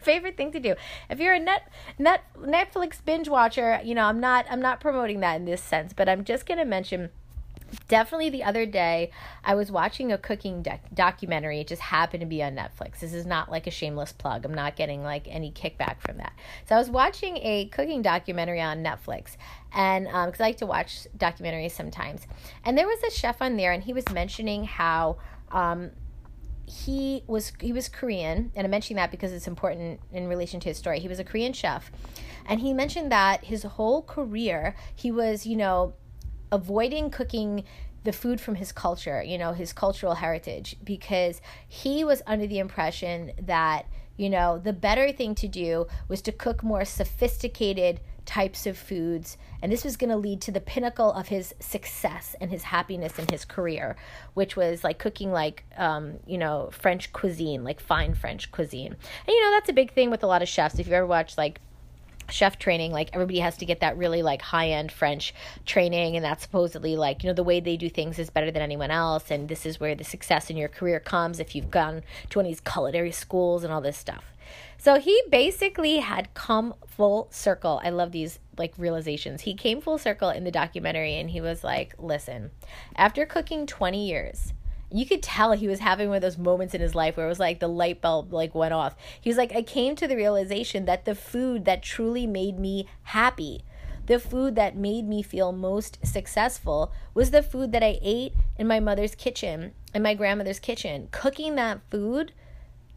favorite 0.03 0.37
thing 0.37 0.53
to 0.53 0.61
do. 0.61 0.77
If 1.11 1.19
you're 1.19 1.35
a 1.35 1.41
net, 1.41 1.69
net 1.99 2.23
Netflix 2.39 3.05
binge 3.05 3.29
watcher, 3.29 3.81
you 3.83 3.93
know, 3.93 4.05
I'm 4.05 4.21
not 4.21 4.47
I'm 4.49 4.61
not 4.61 4.81
promoting 4.81 5.19
that 5.21 5.35
in 5.35 5.45
this 5.45 5.61
sense, 5.61 5.93
but 5.93 6.09
I'm 6.09 6.23
just 6.25 6.47
going 6.47 6.59
to 6.59 6.65
mention 6.65 7.11
definitely 7.89 8.31
the 8.31 8.45
other 8.45 8.67
day 8.67 9.11
i 9.45 9.55
was 9.55 9.71
watching 9.71 10.13
a 10.13 10.19
cooking 10.19 10.63
doc- 10.63 10.81
documentary. 10.95 11.61
It 11.61 11.69
just 11.69 11.83
happened 11.83 12.21
to 12.21 12.27
be 12.27 12.43
on 12.43 12.55
netflix. 12.55 13.01
This 13.01 13.13
is 13.13 13.27
not 13.27 13.51
like 13.51 13.67
a 13.67 13.71
shameless 13.71 14.13
plug. 14.13 14.45
I'm 14.45 14.55
not 14.55 14.77
getting 14.77 15.03
like 15.03 15.27
any 15.29 15.53
kickback 15.53 16.01
from 16.01 16.19
that. 16.19 16.33
So 16.69 16.75
i 16.75 16.79
was 16.79 16.91
watching 16.91 17.39
a 17.39 17.67
cooking 17.67 18.03
documentary 18.03 18.61
on 18.61 18.83
netflix 18.83 19.37
and 19.73 20.07
because 20.07 20.41
um, 20.41 20.45
i 20.45 20.45
like 20.45 20.57
to 20.59 20.67
watch 20.67 21.07
documentaries 21.17 21.73
sometimes. 21.73 22.27
And 22.65 22.77
there 22.77 22.87
was 22.87 23.03
a 23.03 23.11
chef 23.11 23.43
on 23.43 23.57
there 23.57 23.73
and 23.73 23.83
he 23.83 23.93
was 23.93 24.09
mentioning 24.13 24.65
how 24.65 25.19
um, 25.51 25.91
he 26.67 27.23
was 27.27 27.53
he 27.61 27.73
was 27.73 27.89
Korean, 27.89 28.51
and 28.57 28.65
I'm 28.65 28.71
mentioning 28.71 28.97
that 28.97 29.11
because 29.11 29.33
it's 29.33 29.47
important 29.47 30.01
in 30.13 30.27
relation 30.27 30.59
to 30.61 30.69
his 30.69 30.77
story. 30.77 30.99
He 30.99 31.09
was 31.09 31.21
a 31.21 31.25
Korean 31.25 31.53
chef, 31.53 31.93
and 32.45 32.61
he 32.61 32.73
mentioned 32.73 33.13
that 33.13 33.45
his 33.45 33.63
whole 33.63 34.03
career 34.03 34.75
he 34.95 35.13
was, 35.13 35.47
you 35.47 35.57
know, 35.57 35.95
avoiding 36.53 37.11
cooking 37.11 37.65
the 38.05 38.13
food 38.13 38.41
from 38.41 38.55
his 38.55 38.73
culture, 38.73 39.23
you 39.23 39.37
know, 39.37 39.53
his 39.53 39.73
cultural 39.73 40.15
heritage, 40.15 40.77
because 40.85 41.41
he 41.67 42.05
was 42.05 42.23
under 42.27 42.47
the 42.47 42.59
impression 42.59 43.33
that 43.43 43.87
you 44.17 44.31
know 44.31 44.59
the 44.59 44.73
better 44.73 45.13
thing 45.13 45.35
to 45.35 45.49
do 45.49 45.87
was 46.09 46.23
to 46.23 46.33
cook 46.33 46.63
more 46.63 46.85
sophisticated 46.85 48.01
types 48.25 48.67
of 48.67 48.77
foods. 48.77 49.39
And 49.63 49.73
this 49.73 49.85
was 49.85 49.97
going 49.97 50.11
to 50.11 50.17
lead 50.17 50.41
to 50.43 50.53
the 50.53 50.61
pinnacle 50.61 51.13
of 51.13 51.29
his 51.29 51.55
success 51.61 52.35
and 52.41 52.51
his 52.51 52.65
happiness 52.65 53.19
in 53.19 53.29
his 53.29 53.45
career, 53.45 53.97
which 54.35 54.57
was 54.57 54.85
like 54.85 54.99
cooking 54.99 55.33
like, 55.33 55.65
um, 55.77 56.19
you 56.27 56.37
know, 56.37 56.69
French 56.73 57.13
cuisine, 57.13 57.65
like 57.65 57.81
fine 57.81 58.15
French 58.15 58.51
cuisine. 58.51 58.93
And, 58.93 59.29
you 59.29 59.41
know, 59.43 59.53
that's 59.53 59.69
a 59.69 59.73
big 59.73 59.93
thing 59.93 60.11
with 60.11 60.23
a 60.23 60.27
lot 60.27 60.43
of 60.43 60.49
chefs. 60.49 60.79
If 60.79 60.89
you 60.89 60.95
ever 60.95 61.07
watch 61.07 61.39
like 61.39 61.61
chef 62.31 62.59
training 62.59 62.93
like 62.93 63.11
everybody 63.13 63.39
has 63.39 63.57
to 63.57 63.65
get 63.65 63.81
that 63.81 63.97
really 63.97 64.23
like 64.23 64.43
high 64.43 64.71
end 64.71 64.91
french 64.91 65.35
training 65.65 66.17
and 66.17 66.25
that's 66.25 66.43
supposedly 66.43 66.97
like 66.97 67.23
you 67.23 67.29
know 67.29 67.35
the 67.35 67.43
way 67.43 67.61
they 67.61 67.77
do 67.77 67.89
things 67.89 68.19
is 68.19 68.31
better 68.31 68.51
than 68.51 68.63
anyone 68.63 68.91
else 68.91 69.31
and 69.31 69.49
this 69.49 69.65
is 69.67 69.81
where 69.81 69.95
the 69.95 70.05
success 70.05 70.51
in 70.51 70.57
your 70.57 70.69
career 70.69 71.01
comes 71.01 71.41
if 71.41 71.55
you've 71.55 71.71
gone 71.71 72.03
to 72.31 72.39
one 72.39 72.47
of 72.47 72.51
these 72.51 72.61
culinary 72.61 73.13
schools 73.13 73.65
and 73.65 73.73
all 73.73 73.81
this 73.81 73.97
stuff 73.97 74.25
so 74.79 74.99
he 74.99 75.21
basically 75.31 75.99
had 75.99 76.33
come 76.35 76.75
full 76.87 77.29
circle. 77.31 77.81
I 77.83 77.91
love 77.91 78.13
these 78.13 78.39
like 78.57 78.75
realizations. 78.79 79.43
He 79.43 79.55
came 79.55 79.81
full 79.81 79.99
circle 79.99 80.31
in 80.31 80.45
the 80.45 80.51
documentary 80.51 81.17
and 81.17 81.31
he 81.31 81.41
was 81.41 81.65
like, 81.65 81.95
listen, 81.99 82.51
after 82.95 83.27
cooking 83.27 83.67
20 83.67 84.07
years, 84.07 84.53
you 84.99 85.07
could 85.07 85.23
tell 85.23 85.53
he 85.53 85.69
was 85.69 85.81
having 85.81 86.09
one 86.09 86.17
of 86.17 86.23
those 86.23 86.39
moments 86.39 86.75
in 86.75 86.81
his 86.81 86.95
life 86.95 87.17
where 87.17 87.27
it 87.27 87.29
was 87.29 87.41
like 87.41 87.61
the 87.61 87.69
light 87.69 88.01
bulb 88.01 88.33
like 88.33 88.55
went 88.55 88.75
off. 88.75 88.95
He 89.21 89.31
was 89.31 89.37
like, 89.37 89.55
I 89.55 89.63
came 89.63 89.97
to 89.97 90.07
the 90.07 90.17
realization 90.17 90.85
that 90.85 91.05
the 91.05 91.15
food 91.15 91.65
that 91.65 91.83
truly 91.83 92.27
made 92.27 92.59
me 92.59 92.87
happy, 93.03 93.65
the 94.07 94.19
food 94.19 94.55
that 94.55 94.77
made 94.77 95.09
me 95.09 95.23
feel 95.23 95.53
most 95.53 95.99
successful 96.07 96.93
was 97.15 97.31
the 97.31 97.43
food 97.43 97.73
that 97.73 97.83
I 97.83 97.99
ate 98.01 98.35
in 98.57 98.67
my 98.67 98.81
mother's 98.81 99.15
kitchen, 99.15 99.73
in 99.93 100.03
my 100.03 100.15
grandmother's 100.15 100.61
kitchen. 100.61 101.09
Cooking 101.11 101.57
that 101.57 101.81
food 101.91 102.33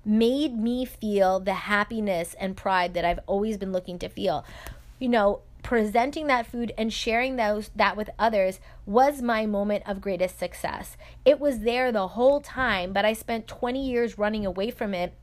made 0.05 0.57
me 0.57 0.85
feel 0.85 1.39
the 1.39 1.53
happiness 1.53 2.35
and 2.39 2.55
pride 2.55 2.93
that 2.93 3.05
I've 3.05 3.19
always 3.27 3.57
been 3.57 3.71
looking 3.71 3.99
to 3.99 4.09
feel. 4.09 4.45
You 4.99 5.09
know, 5.09 5.41
presenting 5.63 6.27
that 6.27 6.45
food 6.45 6.71
and 6.77 6.91
sharing 6.91 7.35
those 7.35 7.69
that 7.75 7.97
with 7.97 8.09
others 8.17 8.59
was 8.85 9.21
my 9.21 9.45
moment 9.45 9.83
of 9.85 10.01
greatest 10.01 10.39
success. 10.39 10.97
It 11.25 11.39
was 11.39 11.59
there 11.59 11.91
the 11.91 12.09
whole 12.09 12.41
time, 12.41 12.93
but 12.93 13.05
I 13.05 13.13
spent 13.13 13.47
20 13.47 13.85
years 13.85 14.17
running 14.17 14.45
away 14.45 14.71
from 14.71 14.93
it 14.93 15.13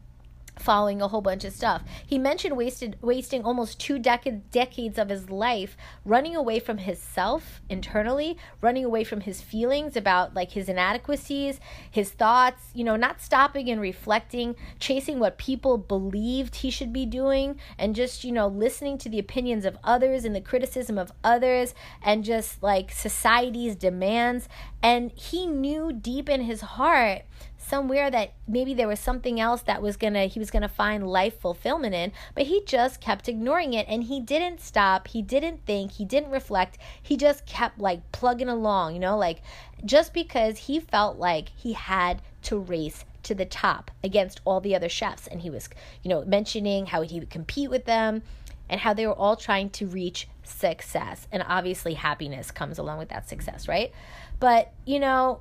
following 0.59 1.03
a 1.03 1.09
whole 1.09 1.21
bunch 1.21 1.45
of 1.45 1.53
stuff. 1.53 1.83
He 2.07 2.19
mentioned 2.19 2.57
wasted 2.57 2.97
wasting 3.03 3.45
almost 3.45 3.79
two 3.79 3.99
decades 3.99 4.43
decades 4.51 4.99
of 4.99 5.09
his 5.09 5.31
life 5.31 5.77
running 6.05 6.35
away 6.35 6.59
from 6.59 6.79
his 6.79 6.99
self 6.99 7.61
internally, 7.69 8.37
running 8.61 8.85
away 8.85 9.05
from 9.05 9.21
his 9.21 9.41
feelings 9.41 9.97
about 9.97 10.35
like 10.35 10.53
his 10.53 10.69
inadequacies, 10.69 11.61
his 11.91 12.11
thoughts, 12.11 12.63
you 12.75 12.85
know, 12.85 12.97
not 12.97 13.21
stopping 13.21 13.69
and 13.69 13.81
reflecting, 13.81 14.57
chasing 14.81 15.19
what 15.19 15.39
people 15.39 15.79
believed 15.79 16.57
he 16.57 16.71
should 16.71 16.93
be 16.93 17.07
doing 17.07 17.59
and 17.79 17.95
just, 17.95 18.25
you 18.25 18.33
know, 18.33 18.49
listening 18.49 18.99
to 18.99 19.09
the 19.09 19.19
opinions 19.19 19.65
of 19.65 19.79
others 19.85 20.25
and 20.25 20.35
the 20.35 20.41
criticism 20.41 20.99
of 20.99 21.13
others 21.23 21.75
and 22.03 22.25
just 22.25 22.63
like 22.63 22.91
society's 22.91 23.77
demands 23.77 24.49
and 24.83 25.11
he 25.13 25.47
knew 25.47 25.93
deep 25.93 26.29
in 26.29 26.43
his 26.43 26.61
heart 26.61 27.23
somewhere 27.67 28.11
that 28.11 28.33
maybe 28.47 28.75
there 28.75 28.89
was 28.89 29.01
something 29.01 29.41
else 29.41 29.63
that 29.63 29.83
was 29.83 29.97
gonna 29.97 30.27
he 30.27 30.39
was 30.39 30.51
gonna 30.51 30.69
find 30.69 31.07
life 31.07 31.39
fulfillment 31.41 31.95
in 31.95 32.13
but 32.35 32.45
he 32.45 32.63
just 32.65 33.01
kept 33.01 33.29
ignoring 33.29 33.75
it 33.75 33.87
and 33.89 34.05
he 34.05 34.21
didn't 34.21 34.61
stop 34.61 35.09
he 35.09 35.21
didn't 35.21 35.65
think 35.67 35.93
he 35.93 36.05
didn't 36.05 36.31
reflect 36.31 36.79
he 37.03 37.17
just 37.17 37.45
kept 37.47 37.79
like 37.79 38.01
plugging 38.13 38.49
along 38.49 38.95
you 38.95 39.01
know 39.01 39.17
like 39.17 39.43
just 39.85 40.15
because 40.15 40.59
he 40.59 40.79
felt 40.79 41.19
like 41.19 41.49
he 41.57 41.73
had 41.73 42.23
to 42.43 42.59
race 42.59 43.05
to 43.23 43.35
the 43.35 43.45
top 43.45 43.91
against 44.05 44.41
all 44.45 44.61
the 44.61 44.75
other 44.75 44.89
chefs 44.89 45.27
and 45.27 45.41
he 45.41 45.51
was 45.51 45.69
you 46.03 46.09
know 46.09 46.25
mentioning 46.25 46.87
how 46.87 47.03
he 47.03 47.19
would 47.19 47.31
compete 47.31 47.69
with 47.69 47.85
them 47.85 48.23
and 48.69 48.81
how 48.81 48.93
they 48.93 49.07
were 49.07 49.13
all 49.13 49.37
trying 49.37 49.71
to 49.71 49.87
reach 49.87 50.29
success 50.45 51.27
and 51.33 51.45
obviously 51.49 51.95
happiness 51.95 52.51
comes 52.51 52.79
along 52.79 52.99
with 52.99 53.09
that 53.09 53.29
success 53.29 53.67
right? 53.69 53.93
But 54.39 54.73
you 54.85 55.01
know 55.01 55.41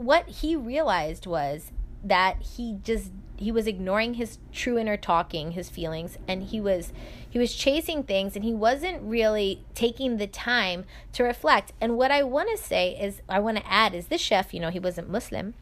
what 0.00 0.26
he 0.26 0.56
realized 0.56 1.26
was 1.26 1.72
that 2.02 2.40
he 2.56 2.78
just 2.82 3.12
he 3.36 3.52
was 3.52 3.66
ignoring 3.66 4.14
his 4.14 4.38
true 4.50 4.78
inner 4.78 4.96
talking 4.96 5.52
his 5.52 5.68
feelings 5.68 6.16
and 6.26 6.44
he 6.44 6.58
was 6.58 6.90
he 7.28 7.38
was 7.38 7.54
chasing 7.54 8.02
things 8.02 8.34
and 8.34 8.42
he 8.42 8.54
wasn't 8.54 9.02
really 9.02 9.62
taking 9.74 10.16
the 10.16 10.26
time 10.26 10.86
to 11.12 11.22
reflect. 11.22 11.74
And 11.82 11.98
what 11.98 12.10
i 12.10 12.22
want 12.22 12.48
to 12.50 12.56
say 12.56 12.98
is 12.98 13.20
i 13.28 13.38
want 13.38 13.58
to 13.58 13.70
add 13.70 13.94
is 13.94 14.06
this 14.06 14.22
chef 14.22 14.54
you 14.54 14.60
know 14.60 14.70
he 14.70 14.80
wasn't 14.80 15.10
muslim 15.10 15.52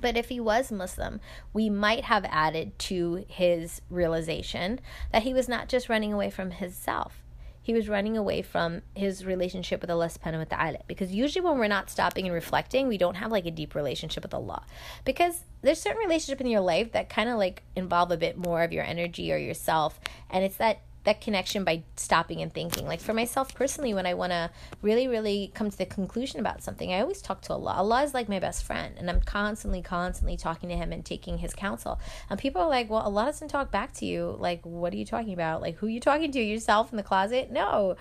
but 0.00 0.16
if 0.16 0.30
he 0.30 0.40
was 0.40 0.72
Muslim, 0.72 1.20
we 1.52 1.68
might 1.68 2.04
have 2.04 2.24
added 2.30 2.78
to 2.78 3.26
his 3.28 3.82
realization 3.90 4.80
that 5.12 5.24
he 5.24 5.34
was 5.34 5.46
not 5.46 5.68
just 5.68 5.90
running 5.90 6.10
away 6.10 6.30
from 6.30 6.52
himself, 6.52 7.19
he 7.62 7.74
was 7.74 7.88
running 7.88 8.16
away 8.16 8.42
from 8.42 8.82
his 8.94 9.24
relationship 9.24 9.80
with 9.80 9.90
Allah 9.90 10.06
subhanahu 10.06 10.38
wa 10.50 10.56
ta'ala. 10.56 10.78
Because 10.86 11.12
usually 11.12 11.44
when 11.44 11.58
we're 11.58 11.68
not 11.68 11.90
stopping 11.90 12.24
and 12.24 12.34
reflecting, 12.34 12.88
we 12.88 12.98
don't 12.98 13.16
have 13.16 13.30
like 13.30 13.46
a 13.46 13.50
deep 13.50 13.74
relationship 13.74 14.22
with 14.22 14.34
Allah. 14.34 14.64
Because 15.04 15.44
there's 15.62 15.80
certain 15.80 15.98
relationship 15.98 16.40
in 16.40 16.46
your 16.46 16.62
life 16.62 16.92
that 16.92 17.08
kind 17.08 17.28
of 17.28 17.36
like 17.36 17.62
involve 17.76 18.10
a 18.10 18.16
bit 18.16 18.38
more 18.38 18.62
of 18.62 18.72
your 18.72 18.84
energy 18.84 19.32
or 19.32 19.36
yourself. 19.36 20.00
And 20.30 20.44
it's 20.44 20.56
that 20.56 20.80
that 21.04 21.20
connection 21.20 21.64
by 21.64 21.82
stopping 21.96 22.42
and 22.42 22.52
thinking. 22.52 22.86
Like 22.86 23.00
for 23.00 23.14
myself 23.14 23.54
personally, 23.54 23.94
when 23.94 24.06
I 24.06 24.14
want 24.14 24.32
to 24.32 24.50
really, 24.82 25.08
really 25.08 25.50
come 25.54 25.70
to 25.70 25.78
the 25.78 25.86
conclusion 25.86 26.40
about 26.40 26.62
something, 26.62 26.92
I 26.92 27.00
always 27.00 27.22
talk 27.22 27.40
to 27.42 27.52
Allah. 27.52 27.74
Allah 27.74 28.02
is 28.02 28.14
like 28.14 28.28
my 28.28 28.38
best 28.38 28.64
friend, 28.64 28.96
and 28.98 29.08
I'm 29.08 29.20
constantly, 29.20 29.82
constantly 29.82 30.36
talking 30.36 30.68
to 30.68 30.76
Him 30.76 30.92
and 30.92 31.04
taking 31.04 31.38
His 31.38 31.54
counsel. 31.54 31.98
And 32.28 32.38
people 32.38 32.60
are 32.62 32.68
like, 32.68 32.90
"Well, 32.90 33.00
Allah 33.02 33.26
doesn't 33.26 33.48
talk 33.48 33.70
back 33.70 33.92
to 33.94 34.06
you. 34.06 34.36
Like, 34.38 34.64
what 34.64 34.92
are 34.92 34.96
you 34.96 35.06
talking 35.06 35.32
about? 35.32 35.60
Like, 35.62 35.76
who 35.76 35.86
are 35.86 35.90
you 35.90 36.00
talking 36.00 36.30
to? 36.32 36.40
Yourself 36.40 36.92
in 36.92 36.96
the 36.96 37.02
closet? 37.02 37.50
No." 37.50 37.96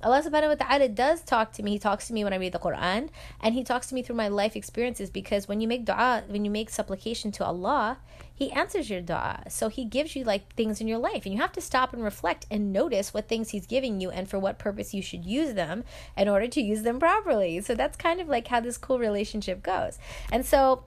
Allah 0.00 0.22
subhanahu 0.22 0.50
wa 0.50 0.66
ta'ala 0.66 0.88
does 0.88 1.22
talk 1.22 1.52
to 1.52 1.62
me. 1.62 1.72
He 1.72 1.78
talks 1.80 2.06
to 2.06 2.12
me 2.12 2.22
when 2.22 2.32
I 2.32 2.36
read 2.36 2.52
the 2.52 2.60
Quran 2.60 3.08
and 3.40 3.54
He 3.54 3.64
talks 3.64 3.88
to 3.88 3.94
me 3.96 4.02
through 4.02 4.14
my 4.14 4.28
life 4.28 4.54
experiences 4.54 5.10
because 5.10 5.48
when 5.48 5.60
you 5.60 5.66
make 5.66 5.84
dua, 5.84 6.22
when 6.28 6.44
you 6.44 6.52
make 6.52 6.70
supplication 6.70 7.32
to 7.32 7.44
Allah, 7.44 7.98
He 8.32 8.52
answers 8.52 8.88
your 8.88 9.00
dua. 9.00 9.42
So 9.48 9.68
He 9.68 9.84
gives 9.84 10.14
you 10.14 10.22
like 10.22 10.54
things 10.54 10.80
in 10.80 10.86
your 10.86 10.98
life 10.98 11.24
and 11.24 11.34
you 11.34 11.40
have 11.40 11.52
to 11.52 11.60
stop 11.60 11.92
and 11.92 12.04
reflect 12.04 12.46
and 12.48 12.72
notice 12.72 13.12
what 13.12 13.26
things 13.26 13.50
He's 13.50 13.66
giving 13.66 14.00
you 14.00 14.10
and 14.10 14.30
for 14.30 14.38
what 14.38 14.58
purpose 14.58 14.94
you 14.94 15.02
should 15.02 15.24
use 15.24 15.54
them 15.54 15.82
in 16.16 16.28
order 16.28 16.46
to 16.46 16.60
use 16.60 16.82
them 16.82 17.00
properly. 17.00 17.60
So 17.60 17.74
that's 17.74 17.96
kind 17.96 18.20
of 18.20 18.28
like 18.28 18.46
how 18.46 18.60
this 18.60 18.78
cool 18.78 19.00
relationship 19.00 19.64
goes. 19.64 19.98
And 20.30 20.46
so 20.46 20.84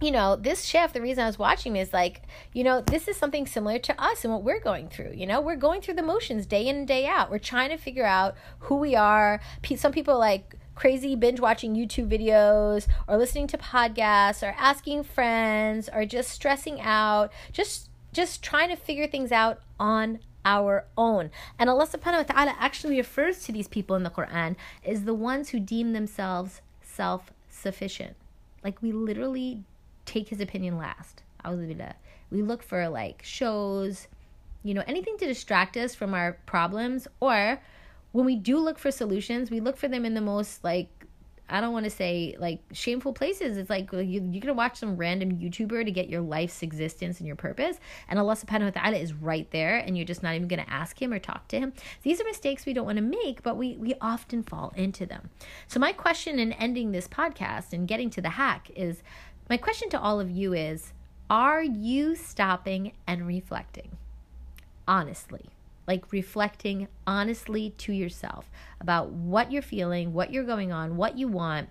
you 0.00 0.10
know, 0.10 0.34
this 0.34 0.64
chef, 0.64 0.92
the 0.92 1.00
reason 1.02 1.24
I 1.24 1.26
was 1.26 1.38
watching 1.38 1.76
is 1.76 1.92
like, 1.92 2.22
you 2.54 2.64
know, 2.64 2.80
this 2.80 3.06
is 3.06 3.16
something 3.16 3.46
similar 3.46 3.78
to 3.80 4.02
us 4.02 4.24
and 4.24 4.32
what 4.32 4.42
we're 4.42 4.60
going 4.60 4.88
through. 4.88 5.12
You 5.14 5.26
know, 5.26 5.40
we're 5.40 5.56
going 5.56 5.82
through 5.82 5.94
the 5.94 6.02
motions 6.02 6.46
day 6.46 6.66
in 6.66 6.76
and 6.76 6.88
day 6.88 7.06
out. 7.06 7.30
We're 7.30 7.38
trying 7.38 7.68
to 7.68 7.76
figure 7.76 8.06
out 8.06 8.34
who 8.60 8.76
we 8.76 8.96
are. 8.96 9.40
Some 9.76 9.92
people 9.92 10.18
like 10.18 10.54
crazy 10.74 11.14
binge 11.14 11.40
watching 11.40 11.74
YouTube 11.76 12.08
videos 12.08 12.88
or 13.06 13.18
listening 13.18 13.46
to 13.48 13.58
podcasts 13.58 14.42
or 14.42 14.54
asking 14.56 15.02
friends 15.02 15.90
or 15.92 16.06
just 16.06 16.30
stressing 16.30 16.80
out, 16.80 17.30
just 17.52 17.90
just 18.12 18.42
trying 18.42 18.70
to 18.70 18.76
figure 18.76 19.06
things 19.06 19.30
out 19.30 19.60
on 19.78 20.18
our 20.44 20.86
own. 20.96 21.30
And 21.58 21.68
Allah 21.68 21.86
subhanahu 21.86 22.26
wa 22.28 22.34
ta'ala 22.34 22.56
actually 22.58 22.96
refers 22.96 23.44
to 23.44 23.52
these 23.52 23.68
people 23.68 23.94
in 23.94 24.02
the 24.02 24.10
Quran 24.10 24.56
as 24.84 25.04
the 25.04 25.14
ones 25.14 25.50
who 25.50 25.60
deem 25.60 25.92
themselves 25.92 26.62
self 26.82 27.32
sufficient. 27.50 28.16
Like 28.64 28.80
we 28.82 28.92
literally 28.92 29.64
take 30.10 30.28
his 30.28 30.40
opinion 30.40 30.76
last. 30.76 31.22
We 32.30 32.42
look 32.42 32.62
for 32.62 32.88
like 32.88 33.22
shows, 33.24 34.08
you 34.62 34.74
know, 34.74 34.84
anything 34.86 35.16
to 35.18 35.26
distract 35.26 35.76
us 35.76 35.94
from 35.94 36.14
our 36.14 36.34
problems. 36.46 37.08
Or 37.20 37.60
when 38.12 38.26
we 38.26 38.36
do 38.36 38.58
look 38.58 38.78
for 38.78 38.90
solutions, 38.90 39.50
we 39.50 39.60
look 39.60 39.76
for 39.76 39.88
them 39.88 40.04
in 40.04 40.14
the 40.14 40.20
most 40.20 40.62
like 40.64 41.00
I 41.52 41.60
don't 41.60 41.72
want 41.72 41.84
to 41.84 41.90
say 41.90 42.36
like 42.38 42.60
shameful 42.72 43.12
places. 43.12 43.56
It's 43.56 43.68
like 43.68 43.92
you, 43.92 44.02
you're 44.02 44.40
gonna 44.40 44.54
watch 44.54 44.78
some 44.78 44.96
random 44.96 45.32
YouTuber 45.32 45.84
to 45.84 45.90
get 45.90 46.08
your 46.08 46.20
life's 46.20 46.62
existence 46.62 47.18
and 47.18 47.26
your 47.26 47.36
purpose, 47.36 47.78
and 48.08 48.18
Allah 48.18 48.36
subhanahu 48.36 48.74
wa 48.74 48.82
ta'ala 48.82 48.96
is 48.96 49.12
right 49.12 49.50
there, 49.50 49.78
and 49.78 49.96
you're 49.96 50.06
just 50.06 50.22
not 50.22 50.34
even 50.34 50.46
gonna 50.46 50.66
ask 50.68 51.00
him 51.00 51.12
or 51.12 51.18
talk 51.18 51.48
to 51.48 51.58
him. 51.58 51.72
These 52.02 52.20
are 52.20 52.24
mistakes 52.24 52.66
we 52.66 52.72
don't 52.72 52.86
want 52.86 52.96
to 52.96 53.02
make, 53.02 53.42
but 53.42 53.56
we, 53.56 53.76
we 53.76 53.94
often 54.00 54.42
fall 54.42 54.72
into 54.76 55.06
them. 55.06 55.30
So, 55.66 55.80
my 55.80 55.92
question 55.92 56.38
in 56.38 56.52
ending 56.52 56.92
this 56.92 57.08
podcast 57.08 57.72
and 57.72 57.88
getting 57.88 58.10
to 58.10 58.22
the 58.22 58.30
hack 58.30 58.70
is 58.76 59.02
my 59.50 59.58
question 59.58 59.90
to 59.90 60.00
all 60.00 60.18
of 60.18 60.30
you 60.30 60.54
is 60.54 60.94
Are 61.28 61.62
you 61.62 62.14
stopping 62.16 62.92
and 63.06 63.26
reflecting? 63.26 63.98
Honestly 64.88 65.50
like 65.90 66.12
reflecting 66.12 66.86
honestly 67.04 67.70
to 67.70 67.92
yourself 67.92 68.48
about 68.80 69.10
what 69.10 69.50
you're 69.50 69.60
feeling, 69.60 70.12
what 70.12 70.32
you're 70.32 70.44
going 70.44 70.70
on, 70.70 70.96
what 70.96 71.18
you 71.18 71.26
want, 71.26 71.68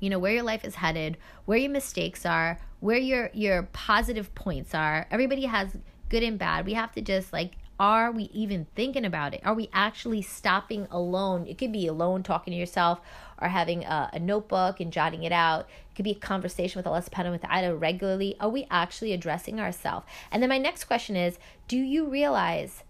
you 0.00 0.10
know, 0.10 0.18
where 0.18 0.32
your 0.32 0.42
life 0.42 0.64
is 0.64 0.74
headed, 0.74 1.16
where 1.44 1.56
your 1.56 1.70
mistakes 1.70 2.26
are, 2.26 2.58
where 2.80 2.98
your 2.98 3.30
your 3.32 3.62
positive 3.72 4.34
points 4.34 4.74
are. 4.74 5.06
Everybody 5.08 5.44
has 5.44 5.76
good 6.08 6.24
and 6.24 6.36
bad. 6.36 6.66
We 6.66 6.72
have 6.72 6.90
to 6.94 7.00
just 7.00 7.32
like 7.32 7.52
are 7.82 8.12
we 8.12 8.30
even 8.32 8.68
thinking 8.76 9.04
about 9.04 9.34
it? 9.34 9.40
Are 9.44 9.54
we 9.54 9.68
actually 9.72 10.22
stopping 10.22 10.86
alone? 10.88 11.48
It 11.48 11.58
could 11.58 11.72
be 11.72 11.88
alone 11.88 12.22
talking 12.22 12.52
to 12.52 12.56
yourself 12.56 13.00
or 13.40 13.48
having 13.48 13.82
a, 13.82 14.08
a 14.12 14.20
notebook 14.20 14.78
and 14.78 14.92
jotting 14.92 15.24
it 15.24 15.32
out. 15.32 15.68
It 15.90 15.96
could 15.96 16.04
be 16.04 16.12
a 16.12 16.14
conversation 16.14 16.78
with 16.78 16.86
subhanahu 16.86 17.42
wa 17.42 17.48
ta'ala 17.48 17.74
regularly. 17.74 18.36
Are 18.38 18.48
we 18.48 18.68
actually 18.70 19.12
addressing 19.12 19.58
ourselves? 19.58 20.06
And 20.30 20.40
then 20.40 20.48
my 20.48 20.58
next 20.58 20.84
question 20.84 21.16
is 21.16 21.40
Do 21.66 21.76
you 21.76 22.06
realize 22.06 22.84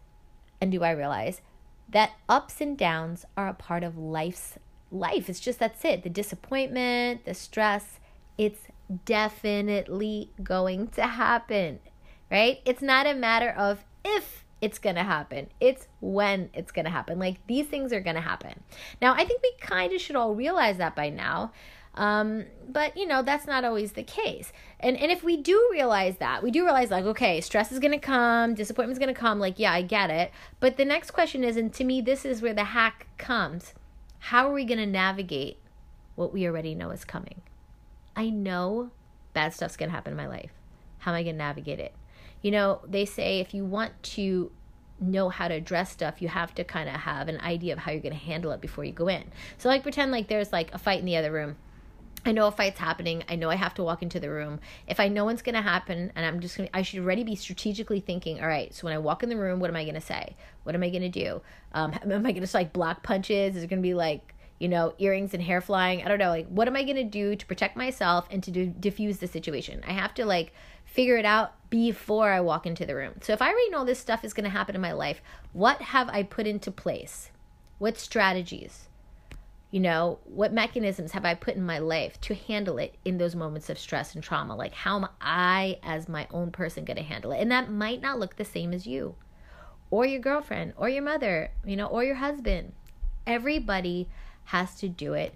and 0.61 0.71
do 0.71 0.85
I 0.85 0.91
realize 0.91 1.41
that 1.89 2.13
ups 2.29 2.61
and 2.61 2.77
downs 2.77 3.25
are 3.35 3.49
a 3.49 3.55
part 3.55 3.83
of 3.83 3.97
life's 3.97 4.59
life. 4.91 5.31
It's 5.31 5.41
just 5.41 5.59
that's 5.59 5.87
it. 5.87 6.03
The 6.03 6.11
disappointment, 6.11 7.25
the 7.25 7.33
stress, 7.33 7.99
it's 8.37 8.61
definitely 9.07 10.33
going 10.43 10.89
to 10.89 11.03
happen, 11.03 11.81
right? 12.31 12.61
It's 12.67 12.83
not 12.83 13.07
a 13.07 13.15
matter 13.15 13.49
of 13.49 13.85
if 14.05 14.45
it's 14.63 14.79
going 14.79 14.95
to 14.95 15.03
happen. 15.03 15.49
It's 15.61 15.89
when 16.01 16.49
it's 16.55 16.71
going 16.73 16.85
to 16.85 16.91
happen. 16.91 17.19
Like 17.19 17.45
these 17.49 17.67
things 17.67 17.93
are 17.93 18.01
going 18.01 18.15
to 18.15 18.23
happen. 18.23 18.63
Now, 19.03 19.13
I 19.13 19.25
think 19.25 19.43
we 19.43 19.53
kind 19.61 19.93
of 19.93 20.01
should 20.01 20.17
all 20.17 20.35
realize 20.35 20.79
that 20.79 20.97
by 20.97 21.11
now. 21.11 21.53
Um, 21.95 22.47
but 22.67 22.97
you 22.97 23.07
know, 23.07 23.23
that's 23.23 23.47
not 23.47 23.65
always 23.65 23.93
the 23.93 24.03
case. 24.03 24.51
And 24.81 24.97
and 24.97 25.13
if 25.13 25.23
we 25.23 25.37
do 25.37 25.69
realize 25.71 26.17
that, 26.19 26.43
we 26.43 26.51
do 26.51 26.65
realize 26.65 26.91
like, 26.91 27.05
okay, 27.05 27.41
stress 27.43 27.71
is 27.71 27.81
gonna 27.81 27.99
come, 27.99 28.55
disappointment's 28.55 28.99
gonna 28.99 29.13
come, 29.13 29.39
like, 29.39 29.59
yeah, 29.59 29.73
I 29.73 29.83
get 29.83 30.09
it. 30.09 30.31
But 30.59 30.79
the 30.79 30.87
next 30.87 31.11
question 31.11 31.45
is, 31.45 31.59
and 31.59 31.71
to 31.75 31.85
me, 31.85 32.01
this 32.01 32.25
is 32.25 32.41
where 32.41 32.55
the 32.55 32.65
hack 32.65 33.09
comes. 33.19 33.75
How 34.21 34.49
are 34.49 34.55
we 34.55 34.65
gonna 34.65 34.87
navigate 34.87 35.59
what 36.15 36.33
we 36.33 36.47
already 36.47 36.75
know 36.75 36.91
is 36.93 37.05
coming? 37.05 37.43
I 38.17 38.31
know 38.31 38.91
bad 39.35 39.53
stuff's 39.53 39.77
gonna 39.77 39.93
happen 39.93 40.13
in 40.13 40.17
my 40.17 40.29
life. 40.29 40.53
How 41.01 41.13
am 41.13 41.19
I 41.19 41.25
gonna 41.25 41.37
navigate 41.37 41.79
it? 41.79 41.93
You 42.43 42.51
know, 42.51 42.81
they 42.87 43.05
say 43.05 43.41
if 43.41 43.55
you 43.55 43.65
want 43.65 44.01
to 44.03 44.51
know 45.01 45.29
how 45.29 45.49
to 45.49 45.55
address 45.55 45.91
stuff, 45.91 46.21
you 46.21 46.29
have 46.29 46.55
to 46.55 46.65
kind 46.65 46.89
of 46.89 46.97
have 46.97 47.29
an 47.29 47.41
idea 47.41 47.73
of 47.73 47.81
how 47.81 47.93
you're 47.93 48.01
going 48.01 48.13
to 48.13 48.19
handle 48.19 48.53
it 48.53 48.61
before 48.61 48.85
you 48.85 48.93
go 48.93 49.09
in. 49.09 49.25
So, 49.59 49.69
like, 49.69 49.83
pretend 49.83 50.13
like 50.13 50.29
there's 50.29 50.53
like 50.53 50.73
a 50.75 50.79
fight 50.79 51.01
in 51.01 51.07
the 51.07 51.17
other 51.17 51.33
room 51.33 51.57
I 52.25 52.33
know 52.33 52.47
a 52.47 52.53
fight's 52.53 52.79
happening. 52.79 53.25
I 53.29 53.35
know 53.35 53.51
I 53.51 53.57
have 53.57 53.75
to 53.75 53.83
walk 53.83 54.03
into 54.03 54.21
the 54.21 54.31
room. 54.31 54.61
If 54.87 55.01
I 55.01 55.09
know 55.09 55.25
what's 55.25 55.43
going 55.43 55.57
to 55.57 55.63
happen 55.63 56.13
and 56.15 56.25
I'm 56.25 56.41
just 56.41 56.57
going 56.57 56.69
to, 56.69 56.77
I 56.77 56.83
should 56.83 57.01
already 57.01 57.25
be 57.25 57.35
strategically 57.35 58.01
thinking, 58.01 58.41
all 58.41 58.47
right, 58.47 58.73
so 58.73 58.85
when 58.85 58.95
I 58.95 58.99
walk 58.99 59.23
in 59.23 59.29
the 59.29 59.37
room, 59.37 59.59
what 59.59 59.71
am 59.71 59.77
I 59.77 59.83
going 59.83 59.97
to 59.97 60.01
say? 60.01 60.37
What 60.63 60.75
am 60.75 60.83
I 60.83 60.91
going 60.91 61.03
to 61.03 61.09
do? 61.09 61.43
Um, 61.73 61.93
am 62.03 62.25
I 62.25 62.33
going 62.33 62.47
to 62.47 62.57
like 62.57 62.73
block 62.73 63.03
punches? 63.03 63.57
Is 63.57 63.65
it 63.65 63.67
going 63.69 63.83
to 63.83 63.87
be 63.87 63.95
like, 63.95 64.35
you 64.61 64.69
know, 64.69 64.95
earrings 64.99 65.35
and 65.35 65.43
hair 65.43 65.61
flying? 65.61 66.05
I 66.05 66.09
don't 66.09 66.19
know. 66.19 66.29
Like, 66.29 66.47
what 66.47 66.69
am 66.69 66.77
I 66.77 66.85
going 66.85 66.97
to 66.97 67.05
do 67.05 67.35
to 67.35 67.47
protect 67.47 67.77
myself 67.77 68.29
and 68.31 68.41
to 68.45 68.53
do, 68.53 68.67
diffuse 68.67 69.19
the 69.19 69.27
situation? 69.27 69.83
I 69.87 69.93
have 69.93 70.15
to 70.15 70.25
like 70.25 70.53
figure 70.93 71.17
it 71.17 71.25
out 71.25 71.55
before 71.71 72.31
I 72.31 72.41
walk 72.41 72.67
into 72.67 72.85
the 72.85 72.95
room. 72.95 73.15
So 73.23 73.33
if 73.33 73.41
I 73.41 73.49
already 73.49 73.71
know 73.71 73.85
this 73.85 73.99
stuff 73.99 74.25
is 74.25 74.35
going 74.35 74.45
to 74.45 74.51
happen 74.51 74.75
in 74.75 74.81
my 74.81 74.93
life, 74.93 75.23
what 75.53 75.81
have 75.81 76.09
I 76.11 76.23
put 76.23 76.47
into 76.47 76.71
place? 76.71 77.31
What 77.79 77.99
strategies? 77.99 78.89
you 79.73 79.81
know 79.81 80.19
what 80.25 80.53
mechanisms 80.53 81.13
have 81.13 81.25
i 81.25 81.35
put 81.35 81.57
in 81.57 81.63
my 81.65 81.79
life 81.79 82.21
to 82.21 82.35
handle 82.35 82.79
it 82.79 82.95
in 83.05 83.19
those 83.19 83.35
moments 83.35 83.71
of 83.71 83.79
stress 83.79 84.15
and 84.15 84.23
trauma 84.23 84.55
like 84.55 84.75
how 84.75 84.97
am 84.97 85.09
i 85.21 85.79
as 85.83 86.09
my 86.09 86.29
own 86.31 86.53
person 86.53 86.85
going 86.85 86.97
to 86.97 87.03
handle 87.03 87.33
it 87.33 87.41
and 87.41 87.51
that 87.51 87.71
might 87.71 88.01
not 88.01 88.21
look 88.21 88.37
the 88.37 88.45
same 88.45 88.73
as 88.73 88.87
you 88.87 89.15
or 89.91 90.07
your 90.07 90.21
girlfriend 90.21 90.75
or 90.77 90.89
your 90.89 91.03
mother 91.03 91.51
you 91.65 91.75
know 91.75 91.87
or 91.87 92.05
your 92.05 92.17
husband 92.17 92.73
everybody 93.27 94.07
has 94.45 94.75
to 94.75 94.89
do 94.89 95.15
it 95.15 95.35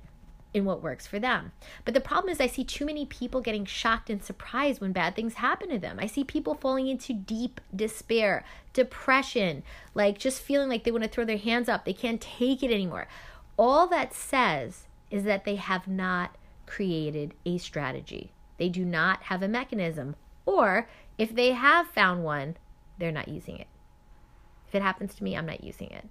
in 0.56 0.64
what 0.64 0.82
works 0.82 1.06
for 1.06 1.18
them. 1.18 1.52
But 1.84 1.92
the 1.92 2.00
problem 2.00 2.32
is, 2.32 2.40
I 2.40 2.46
see 2.46 2.64
too 2.64 2.86
many 2.86 3.04
people 3.04 3.42
getting 3.42 3.66
shocked 3.66 4.08
and 4.08 4.24
surprised 4.24 4.80
when 4.80 4.92
bad 4.92 5.14
things 5.14 5.34
happen 5.34 5.68
to 5.68 5.78
them. 5.78 5.98
I 6.00 6.06
see 6.06 6.24
people 6.24 6.54
falling 6.54 6.88
into 6.88 7.12
deep 7.12 7.60
despair, 7.74 8.42
depression, 8.72 9.62
like 9.94 10.18
just 10.18 10.40
feeling 10.40 10.70
like 10.70 10.84
they 10.84 10.90
want 10.90 11.04
to 11.04 11.10
throw 11.10 11.26
their 11.26 11.36
hands 11.36 11.68
up, 11.68 11.84
they 11.84 11.92
can't 11.92 12.20
take 12.20 12.62
it 12.62 12.72
anymore. 12.72 13.06
All 13.58 13.86
that 13.88 14.14
says 14.14 14.86
is 15.10 15.24
that 15.24 15.44
they 15.44 15.56
have 15.56 15.86
not 15.86 16.36
created 16.64 17.34
a 17.44 17.58
strategy. 17.58 18.32
They 18.56 18.70
do 18.70 18.84
not 18.84 19.24
have 19.24 19.42
a 19.42 19.48
mechanism. 19.48 20.16
Or 20.46 20.88
if 21.18 21.34
they 21.34 21.52
have 21.52 21.88
found 21.88 22.24
one, 22.24 22.56
they're 22.98 23.12
not 23.12 23.28
using 23.28 23.58
it. 23.58 23.68
If 24.66 24.74
it 24.74 24.82
happens 24.82 25.14
to 25.16 25.24
me, 25.24 25.36
I'm 25.36 25.46
not 25.46 25.62
using 25.62 25.90
it. 25.90 26.06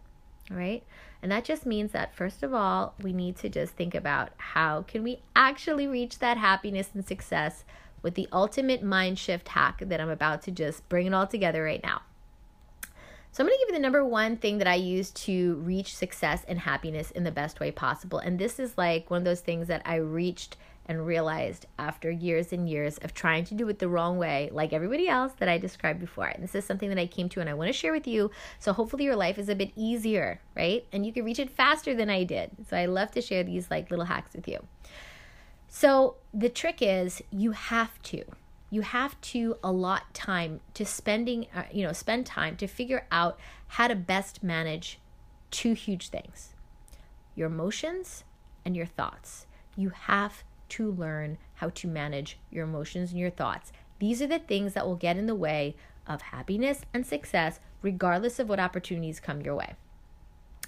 All 0.52 0.58
right? 0.58 0.84
And 1.26 1.32
that 1.32 1.44
just 1.44 1.66
means 1.66 1.92
that 1.92 2.14
first 2.14 2.44
of 2.44 2.54
all, 2.54 2.94
we 3.02 3.12
need 3.12 3.36
to 3.38 3.50
just 3.50 3.74
think 3.74 3.96
about 3.96 4.30
how 4.38 4.84
can 4.84 5.02
we 5.02 5.22
actually 5.36 5.88
reach 5.88 6.20
that 6.20 6.38
happiness 6.38 6.92
and 6.94 7.04
success 7.04 7.64
with 8.04 8.14
the 8.14 8.28
ultimate 8.32 8.84
mind 8.84 9.18
shift 9.18 9.48
hack 9.48 9.80
that 9.82 10.00
I'm 10.00 10.12
about 10.12 10.44
to 10.44 10.52
just 10.52 10.88
bring 10.88 11.08
it 11.08 11.16
all 11.16 11.26
together 11.26 11.64
right 11.64 11.82
now. 11.82 12.04
So 13.32 13.42
I'm 13.42 13.48
going 13.48 13.58
to 13.58 13.66
give 13.66 13.70
you 13.70 13.74
the 13.74 13.82
number 13.82 14.06
one 14.06 14.38
thing 14.38 14.60
that 14.60 14.68
I 14.68 14.76
use 14.76 15.10
to 15.26 15.56
reach 15.56 15.96
success 15.96 16.46
and 16.48 16.60
happiness 16.60 17.10
in 17.10 17.24
the 17.24 17.32
best 17.32 17.60
way 17.60 17.72
possible. 17.72 18.20
And 18.20 18.38
this 18.38 18.60
is 18.60 18.78
like 18.78 19.10
one 19.10 19.22
of 19.22 19.26
those 19.26 19.42
things 19.42 19.68
that 19.68 19.82
I 19.84 19.96
reached 19.96 20.58
and 20.88 21.06
realized 21.06 21.66
after 21.80 22.12
years 22.12 22.54
and 22.54 22.70
years 22.70 22.98
of 23.00 23.14
trying 23.14 23.44
to 23.46 23.56
do 23.56 23.68
it 23.70 23.80
the 23.80 23.88
wrong 23.88 24.18
way, 24.18 24.50
like 24.52 24.72
everybody 24.72 25.08
else 25.08 25.34
that 25.40 25.50
I 25.50 25.58
described 25.58 26.00
before. 26.00 26.28
And 26.28 26.44
this 26.44 26.54
is 26.54 26.66
something 26.66 26.90
that 26.90 26.98
I 27.00 27.08
came 27.08 27.28
to 27.30 27.40
and 27.42 27.50
I 27.50 27.54
want 27.54 27.70
to 27.70 27.74
share 27.74 27.92
with 27.92 28.08
you. 28.08 28.32
So 28.60 28.74
hopefully 28.74 29.04
your 29.04 29.16
life 29.16 29.38
is 29.38 29.50
a 29.50 29.56
bit 29.56 29.72
easier, 29.76 30.40
right? 30.56 30.86
And 30.92 31.06
you 31.06 31.12
can 31.12 31.26
reach 31.26 31.40
it 31.40 31.50
faster 31.50 31.96
than 31.96 32.10
I 32.10 32.24
did. 32.24 32.52
So 32.70 32.78
I 32.78 32.86
love 32.86 33.12
to 33.12 33.22
share 33.22 33.44
these 33.44 33.72
like 33.72 33.90
little 33.90 34.06
hacks 34.06 34.34
with 34.34 34.48
you. 34.48 34.60
So 35.68 36.16
the 36.34 36.50
trick 36.50 36.78
is 36.82 37.22
you 37.32 37.52
have 37.52 38.02
to 38.04 38.24
you 38.72 38.82
have 38.82 39.20
to 39.22 39.58
allot 39.64 40.14
time 40.14 40.60
to 40.74 40.86
spending 40.86 41.48
uh, 41.56 41.64
you 41.72 41.86
know 41.86 41.94
spend 41.94 42.26
time 42.26 42.58
to 42.58 42.68
figure 42.68 43.06
out 43.12 43.40
how 43.68 43.88
to 43.88 43.96
best 43.96 44.44
manage 44.44 45.00
two 45.52 45.74
huge 45.74 46.10
things 46.10 46.54
your 47.36 47.48
emotions 47.48 48.24
and 48.66 48.76
your 48.76 48.86
thoughts 48.86 49.46
you 49.76 49.90
have 49.90 50.44
to 50.70 50.92
learn 50.92 51.38
how 51.56 51.70
to 51.70 51.88
manage 51.88 52.38
your 52.52 52.66
emotions 52.66 53.12
and 53.12 53.20
your 53.20 53.30
thoughts 53.30 53.72
these 54.00 54.22
are 54.22 54.28
the 54.28 54.40
things 54.40 54.74
that 54.74 54.86
will 54.86 54.96
get 54.96 55.18
in 55.18 55.28
the 55.28 55.36
way 55.36 55.76
of 56.08 56.22
happiness 56.22 56.82
and 56.94 57.06
success 57.06 57.60
regardless 57.82 58.40
of 58.40 58.50
what 58.50 58.60
opportunities 58.60 59.20
come 59.20 59.42
your 59.42 59.56
way 59.56 59.76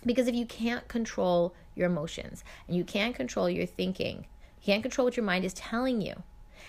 because 0.05 0.27
if 0.27 0.36
you 0.36 0.45
can't 0.45 0.88
control 0.88 1.53
your 1.75 1.88
emotions 1.88 2.43
and 2.67 2.75
you 2.75 2.83
can't 2.83 3.15
control 3.15 3.49
your 3.49 3.65
thinking 3.65 4.25
you 4.60 4.73
can't 4.73 4.83
control 4.83 5.05
what 5.05 5.17
your 5.17 5.25
mind 5.25 5.45
is 5.45 5.53
telling 5.53 6.01
you 6.01 6.23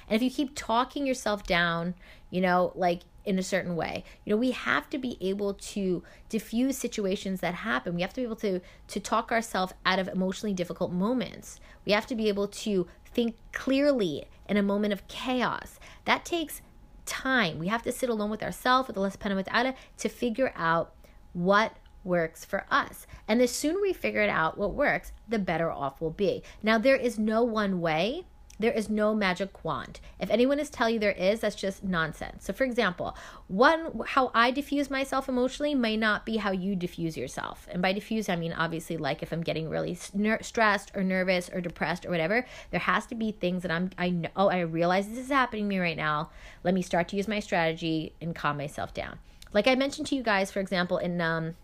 and 0.09 0.17
if 0.17 0.23
you 0.23 0.31
keep 0.31 0.55
talking 0.55 1.07
yourself 1.07 1.47
down, 1.47 1.95
you 2.31 2.41
know, 2.41 2.73
like 2.75 3.03
in 3.25 3.39
a 3.39 3.43
certain 3.43 3.77
way, 3.77 4.05
you 4.25 4.31
know, 4.31 4.39
we 4.39 4.53
have 4.53 4.89
to 4.91 4.99
be 4.99 5.19
able 5.21 5.55
to 5.55 6.03
diffuse 6.29 6.79
situations 6.79 7.41
that 7.41 7.55
happen. 7.55 7.95
We 7.95 8.01
have 8.01 8.15
to 8.15 8.21
be 8.21 8.25
able 8.25 8.37
to 8.37 8.61
to 8.89 9.01
talk 9.01 9.31
ourselves 9.31 9.75
out 9.85 9.99
of 9.99 10.09
emotionally 10.09 10.55
difficult 10.55 10.93
moments. 10.93 11.61
We 11.85 11.93
have 11.93 12.07
to 12.07 12.15
be 12.15 12.29
able 12.29 12.49
to 12.49 12.87
think 13.13 13.37
clearly 13.53 14.27
in 14.49 14.57
a 14.57 14.63
moment 14.63 14.93
of 14.93 15.07
chaos. 15.09 15.79
That 16.05 16.25
takes 16.25 16.63
time. 17.07 17.59
We 17.59 17.69
have 17.69 17.83
to 17.83 17.93
sit 17.93 18.09
alone 18.09 18.31
with 18.31 18.43
ourselves, 18.43 18.89
with 18.89 18.97
Allah 18.97 19.11
subhanahu 19.11 19.37
wa 19.37 19.43
ta'ala, 19.43 19.75
to 19.99 20.09
figure 20.09 20.53
out 20.57 20.95
what 21.33 21.77
works 22.05 22.45
for 22.45 22.67
us. 22.71 23.07
And 23.27 23.41
the 23.41 23.49
sooner 23.49 23.81
we 23.81 23.93
figure 23.93 24.23
it 24.23 24.31
out 24.31 24.59
what 24.59 24.75
works, 24.75 25.13
the 25.29 25.39
better 25.39 25.71
off 25.71 26.01
we'll 26.01 26.11
be. 26.11 26.43
Now, 26.63 26.79
there 26.79 26.97
is 26.97 27.19
no 27.19 27.43
one 27.43 27.81
way 27.81 28.27
There 28.61 28.73
is 28.73 28.91
no 28.91 29.15
magic 29.15 29.65
wand. 29.65 30.01
If 30.19 30.31
anyone 30.31 30.59
is 30.59 30.69
telling 30.69 30.95
you 30.95 31.01
there 31.01 31.13
is, 31.13 31.41
that's 31.41 31.55
just 31.55 31.85
nonsense. 31.85 32.45
So, 32.45 32.53
for 32.53 32.65
example, 32.65 33.17
one 33.47 34.01
how 34.07 34.31
I 34.35 34.51
diffuse 34.51 34.91
myself 34.91 35.29
emotionally 35.29 35.75
may 35.75 35.97
not 35.97 36.27
be 36.27 36.39
how 36.39 36.51
you 36.51 36.75
diffuse 36.75 37.17
yourself. 37.17 37.69
And 37.71 37.81
by 37.81 37.93
diffuse, 37.93 38.29
I 38.29 38.37
mean 38.37 38.53
obviously 38.53 38.97
like 38.97 39.23
if 39.23 39.33
I'm 39.33 39.43
getting 39.43 39.69
really 39.69 39.97
ner- 40.13 40.43
stressed 40.43 40.91
or 40.95 41.05
nervous 41.05 41.49
or 41.53 41.61
depressed 41.61 42.05
or 42.05 42.11
whatever, 42.11 42.45
there 42.71 42.81
has 42.81 43.07
to 43.07 43.15
be 43.15 43.33
things 43.33 43.63
that 43.63 43.71
I'm 43.71 43.91
I 43.97 44.11
know 44.11 44.31
oh, 44.37 44.49
I 44.49 44.61
realize 44.61 45.09
this 45.09 45.19
is 45.19 45.29
happening 45.31 45.65
to 45.65 45.69
me 45.69 45.79
right 45.79 45.97
now. 45.97 46.31
Let 46.65 46.75
me 46.75 46.83
start 46.83 47.09
to 47.09 47.17
use 47.17 47.29
my 47.29 47.41
strategy 47.41 48.15
and 48.21 48.35
calm 48.35 48.57
myself 48.57 48.93
down. 48.93 49.19
Like 49.53 49.69
I 49.69 49.75
mentioned 49.77 50.09
to 50.09 50.17
you 50.17 50.23
guys, 50.23 50.51
for 50.51 50.61
example, 50.61 50.99
in 50.99 51.21
um 51.21 51.55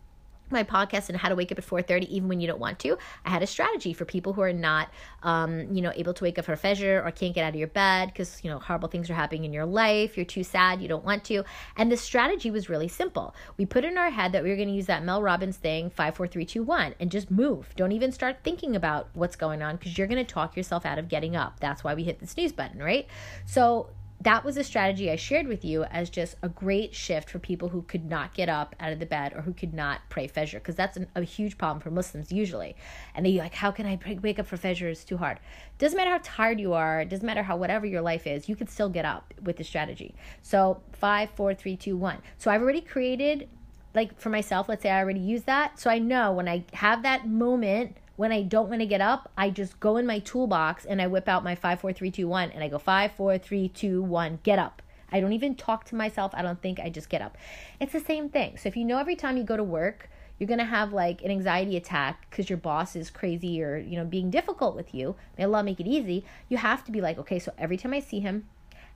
my 0.54 0.64
podcast 0.64 1.08
and 1.08 1.18
how 1.18 1.28
to 1.28 1.34
wake 1.34 1.52
up 1.52 1.58
at 1.58 1.66
4.30 1.66 2.04
even 2.08 2.28
when 2.28 2.40
you 2.40 2.46
don't 2.46 2.60
want 2.60 2.78
to 2.78 2.96
i 3.24 3.30
had 3.30 3.42
a 3.42 3.46
strategy 3.46 3.92
for 3.92 4.04
people 4.04 4.32
who 4.32 4.40
are 4.40 4.52
not 4.52 4.88
um, 5.22 5.74
you 5.74 5.82
know 5.82 5.92
able 5.94 6.14
to 6.14 6.24
wake 6.24 6.38
up 6.38 6.46
for 6.46 6.56
fajr 6.56 7.04
or 7.04 7.10
can't 7.10 7.34
get 7.34 7.44
out 7.44 7.50
of 7.50 7.56
your 7.56 7.68
bed 7.68 8.08
because 8.08 8.42
you 8.42 8.50
know 8.50 8.58
horrible 8.58 8.88
things 8.88 9.10
are 9.10 9.14
happening 9.14 9.44
in 9.44 9.52
your 9.52 9.66
life 9.66 10.16
you're 10.16 10.24
too 10.24 10.44
sad 10.44 10.80
you 10.80 10.88
don't 10.88 11.04
want 11.04 11.24
to. 11.24 11.44
And 11.76 11.90
the 11.90 11.96
strategy 11.96 12.50
was 12.50 12.68
really 12.68 12.88
simple. 12.88 13.34
We 13.56 13.66
put 13.66 13.84
in 13.84 13.98
our 13.98 14.10
head 14.10 14.32
that 14.32 14.42
we 14.42 14.50
were 14.50 14.56
going 14.56 14.68
to 14.68 14.74
use 14.74 14.86
that 14.86 15.04
mel 15.04 15.22
robbins 15.22 15.56
thing 15.56 15.90
54321 15.90 16.94
and 17.00 17.10
just 17.10 17.30
move. 17.30 17.74
Don't 17.76 17.92
even 17.92 18.12
start 18.12 18.38
thinking 18.44 18.76
about 18.76 19.08
what's 19.14 19.36
going 19.36 19.62
on 19.62 19.76
because 19.76 19.98
you're 19.98 20.06
going 20.06 20.24
to 20.24 20.32
talk 20.32 20.56
yourself 20.56 20.86
out 20.86 20.98
of 20.98 21.08
getting 21.08 21.34
up. 21.36 21.60
That's 21.60 21.82
why 21.82 21.94
we 21.94 22.04
hit 22.04 22.20
the 22.20 22.26
snooze 22.26 22.52
button 22.52 22.80
right? 22.80 23.06
So 23.46 23.88
that 24.20 24.44
was 24.44 24.56
a 24.56 24.64
strategy 24.64 25.10
I 25.10 25.16
shared 25.16 25.46
with 25.46 25.64
you 25.64 25.84
as 25.84 26.08
just 26.08 26.36
a 26.42 26.48
great 26.48 26.94
shift 26.94 27.28
for 27.28 27.38
people 27.38 27.68
who 27.68 27.82
could 27.82 28.08
not 28.08 28.32
get 28.32 28.48
up 28.48 28.74
out 28.80 28.92
of 28.92 28.98
the 28.98 29.06
bed 29.06 29.34
or 29.34 29.42
who 29.42 29.52
could 29.52 29.74
not 29.74 30.00
pray 30.08 30.26
Fajr, 30.28 30.54
because 30.54 30.76
that's 30.76 30.96
an, 30.96 31.08
a 31.14 31.22
huge 31.22 31.58
problem 31.58 31.80
for 31.80 31.90
Muslims 31.90 32.32
usually. 32.32 32.74
And 33.14 33.26
they 33.26 33.32
like, 33.38 33.54
how 33.54 33.70
can 33.70 33.84
I 33.84 33.98
wake 34.22 34.38
up 34.38 34.46
for 34.46 34.56
Fajr? 34.56 34.90
It's 34.90 35.04
too 35.04 35.18
hard. 35.18 35.40
Doesn't 35.78 35.96
matter 35.96 36.10
how 36.10 36.20
tired 36.22 36.58
you 36.58 36.72
are. 36.72 37.04
Doesn't 37.04 37.26
matter 37.26 37.42
how 37.42 37.56
whatever 37.56 37.84
your 37.84 38.00
life 38.00 38.26
is. 38.26 38.48
You 38.48 38.56
could 38.56 38.70
still 38.70 38.88
get 38.88 39.04
up 39.04 39.34
with 39.42 39.58
the 39.58 39.64
strategy. 39.64 40.14
So 40.40 40.80
five, 40.92 41.28
four, 41.30 41.52
three, 41.52 41.76
two, 41.76 41.96
one. 41.96 42.18
So 42.38 42.50
I've 42.50 42.62
already 42.62 42.80
created, 42.80 43.48
like 43.94 44.18
for 44.18 44.30
myself. 44.30 44.70
Let's 44.70 44.82
say 44.82 44.90
I 44.90 45.00
already 45.00 45.20
use 45.20 45.42
that. 45.42 45.78
So 45.78 45.90
I 45.90 45.98
know 45.98 46.32
when 46.32 46.48
I 46.48 46.64
have 46.72 47.02
that 47.02 47.28
moment 47.28 47.98
when 48.16 48.32
I 48.32 48.42
don't 48.42 48.68
want 48.68 48.80
to 48.80 48.86
get 48.86 49.00
up, 49.00 49.30
I 49.36 49.50
just 49.50 49.80
go 49.80 49.96
in 49.96 50.06
my 50.06 50.20
toolbox 50.20 50.84
and 50.84 51.02
I 51.02 51.06
whip 51.06 51.28
out 51.28 51.42
my 51.42 51.54
five, 51.54 51.80
four, 51.80 51.92
three, 51.92 52.10
two, 52.10 52.28
one, 52.28 52.50
and 52.50 52.62
I 52.62 52.68
go 52.68 52.78
five, 52.78 53.12
four, 53.12 53.38
three, 53.38 53.68
two, 53.68 54.02
one, 54.02 54.38
get 54.42 54.58
up. 54.58 54.82
I 55.10 55.20
don't 55.20 55.32
even 55.32 55.54
talk 55.54 55.84
to 55.86 55.94
myself. 55.94 56.32
I 56.34 56.42
don't 56.42 56.60
think 56.60 56.80
I 56.80 56.90
just 56.90 57.08
get 57.08 57.22
up. 57.22 57.36
It's 57.80 57.92
the 57.92 58.00
same 58.00 58.28
thing. 58.28 58.56
So 58.56 58.68
if 58.68 58.76
you 58.76 58.84
know 58.84 58.98
every 58.98 59.16
time 59.16 59.36
you 59.36 59.44
go 59.44 59.56
to 59.56 59.64
work, 59.64 60.08
you're 60.38 60.48
gonna 60.48 60.64
have 60.64 60.92
like 60.92 61.22
an 61.22 61.30
anxiety 61.30 61.76
attack 61.76 62.28
because 62.28 62.50
your 62.50 62.56
boss 62.56 62.96
is 62.96 63.10
crazy 63.10 63.62
or 63.62 63.78
you 63.78 63.96
know 63.96 64.04
being 64.04 64.30
difficult 64.30 64.74
with 64.74 64.94
you. 64.94 65.14
May 65.38 65.44
Allah 65.44 65.62
make 65.62 65.78
it 65.78 65.86
easy. 65.86 66.24
You 66.48 66.56
have 66.56 66.84
to 66.84 66.92
be 66.92 67.00
like, 67.00 67.18
okay, 67.18 67.38
so 67.38 67.52
every 67.56 67.76
time 67.76 67.94
I 67.94 68.00
see 68.00 68.20
him, 68.20 68.48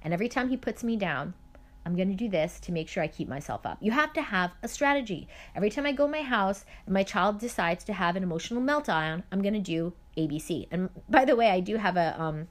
and 0.02 0.12
every 0.12 0.28
time 0.28 0.48
he 0.48 0.56
puts 0.56 0.82
me 0.82 0.96
down, 0.96 1.34
I'm 1.88 1.96
going 1.96 2.10
to 2.10 2.14
do 2.14 2.28
this 2.28 2.60
to 2.60 2.72
make 2.72 2.86
sure 2.86 3.02
I 3.02 3.06
keep 3.06 3.28
myself 3.28 3.64
up. 3.64 3.78
You 3.80 3.92
have 3.92 4.12
to 4.12 4.20
have 4.20 4.50
a 4.62 4.68
strategy. 4.68 5.26
Every 5.56 5.70
time 5.70 5.86
I 5.86 5.92
go 5.92 6.06
my 6.06 6.20
house 6.20 6.66
and 6.84 6.92
my 6.92 7.02
child 7.02 7.38
decides 7.38 7.82
to 7.84 7.94
have 7.94 8.14
an 8.14 8.22
emotional 8.22 8.60
meltdown, 8.60 9.22
I'm 9.32 9.40
going 9.40 9.54
to 9.54 9.60
do 9.60 9.94
ABC. 10.14 10.68
And 10.70 10.90
by 11.08 11.24
the 11.24 11.34
way, 11.34 11.48
I 11.48 11.60
do 11.60 11.76
have 11.76 11.96
a 11.96 12.20
um, 12.20 12.48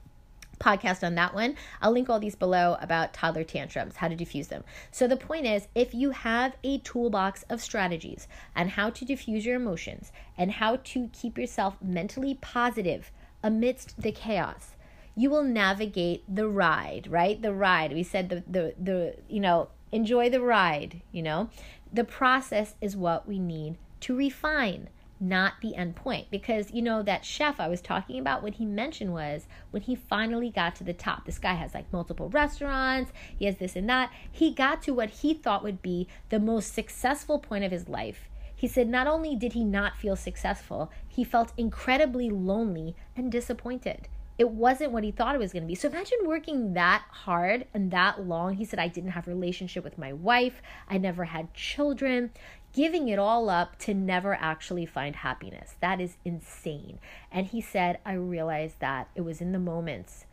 podcast 0.58 1.06
on 1.06 1.14
that 1.14 1.34
one. 1.34 1.54
I'll 1.80 1.92
link 1.92 2.10
all 2.10 2.18
these 2.18 2.34
below 2.34 2.76
about 2.80 3.14
toddler 3.14 3.44
tantrums, 3.44 3.94
how 3.94 4.08
to 4.08 4.16
diffuse 4.16 4.48
them. 4.48 4.64
So 4.90 5.06
the 5.06 5.16
point 5.16 5.46
is, 5.46 5.68
if 5.72 5.94
you 5.94 6.10
have 6.10 6.56
a 6.64 6.78
toolbox 6.78 7.44
of 7.44 7.60
strategies 7.60 8.26
on 8.56 8.70
how 8.70 8.90
to 8.90 9.04
diffuse 9.04 9.46
your 9.46 9.54
emotions 9.54 10.10
and 10.36 10.50
how 10.50 10.80
to 10.82 11.10
keep 11.12 11.38
yourself 11.38 11.76
mentally 11.80 12.34
positive 12.40 13.12
amidst 13.44 14.02
the 14.02 14.10
chaos, 14.10 14.74
you 15.18 15.30
will 15.30 15.42
navigate 15.42 16.22
the 16.32 16.46
ride, 16.46 17.08
right? 17.10 17.42
The 17.42 17.52
ride. 17.52 17.92
We 17.92 18.04
said 18.04 18.28
the 18.28 18.44
the 18.46 18.74
the 18.80 19.16
you 19.28 19.40
know, 19.40 19.68
enjoy 19.90 20.30
the 20.30 20.40
ride, 20.40 21.02
you 21.10 21.22
know? 21.24 21.50
The 21.92 22.04
process 22.04 22.76
is 22.80 22.96
what 22.96 23.26
we 23.26 23.40
need 23.40 23.78
to 24.02 24.16
refine, 24.16 24.88
not 25.18 25.54
the 25.60 25.74
end 25.74 25.96
point. 25.96 26.30
Because 26.30 26.70
you 26.70 26.82
know 26.82 27.02
that 27.02 27.24
chef 27.24 27.58
I 27.58 27.66
was 27.66 27.80
talking 27.80 28.20
about 28.20 28.44
what 28.44 28.54
he 28.54 28.64
mentioned 28.64 29.12
was 29.12 29.48
when 29.72 29.82
he 29.82 29.96
finally 29.96 30.50
got 30.50 30.76
to 30.76 30.84
the 30.84 30.92
top. 30.92 31.26
This 31.26 31.40
guy 31.40 31.54
has 31.54 31.74
like 31.74 31.92
multiple 31.92 32.28
restaurants, 32.28 33.10
he 33.36 33.46
has 33.46 33.56
this 33.56 33.74
and 33.74 33.88
that. 33.88 34.12
He 34.30 34.54
got 34.54 34.82
to 34.82 34.94
what 34.94 35.10
he 35.10 35.34
thought 35.34 35.64
would 35.64 35.82
be 35.82 36.06
the 36.28 36.38
most 36.38 36.72
successful 36.72 37.40
point 37.40 37.64
of 37.64 37.72
his 37.72 37.88
life. 37.88 38.28
He 38.54 38.68
said 38.68 38.88
not 38.88 39.08
only 39.08 39.34
did 39.34 39.54
he 39.54 39.64
not 39.64 39.96
feel 39.96 40.14
successful, 40.14 40.92
he 41.08 41.24
felt 41.24 41.52
incredibly 41.56 42.30
lonely 42.30 42.94
and 43.16 43.32
disappointed 43.32 44.06
it 44.38 44.50
wasn't 44.50 44.92
what 44.92 45.02
he 45.02 45.10
thought 45.10 45.34
it 45.34 45.38
was 45.38 45.52
going 45.52 45.64
to 45.64 45.66
be. 45.66 45.74
So 45.74 45.88
imagine 45.88 46.18
working 46.22 46.74
that 46.74 47.02
hard 47.10 47.66
and 47.74 47.90
that 47.90 48.24
long. 48.24 48.54
He 48.54 48.64
said 48.64 48.78
I 48.78 48.86
didn't 48.86 49.10
have 49.10 49.26
relationship 49.26 49.82
with 49.82 49.98
my 49.98 50.12
wife. 50.12 50.62
I 50.88 50.96
never 50.96 51.24
had 51.24 51.52
children. 51.52 52.30
Giving 52.72 53.08
it 53.08 53.18
all 53.18 53.50
up 53.50 53.78
to 53.80 53.94
never 53.94 54.34
actually 54.34 54.86
find 54.86 55.16
happiness. 55.16 55.74
That 55.80 56.00
is 56.00 56.16
insane. 56.24 57.00
And 57.32 57.46
he 57.48 57.60
said 57.60 57.98
I 58.06 58.12
realized 58.12 58.78
that 58.78 59.08
it 59.16 59.22
was 59.22 59.40
in 59.40 59.52
the 59.52 59.58
moments 59.58 60.24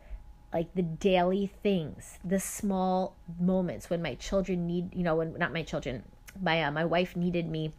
like 0.52 0.72
the 0.74 0.82
daily 0.82 1.50
things, 1.62 2.18
the 2.24 2.38
small 2.38 3.16
moments 3.40 3.90
when 3.90 4.00
my 4.00 4.14
children 4.14 4.66
need, 4.66 4.94
you 4.94 5.02
know, 5.02 5.16
when 5.16 5.36
not 5.36 5.52
my 5.52 5.62
children, 5.62 6.04
my 6.40 6.62
uh, 6.62 6.70
my 6.70 6.84
wife 6.84 7.16
needed 7.16 7.48
me 7.48 7.72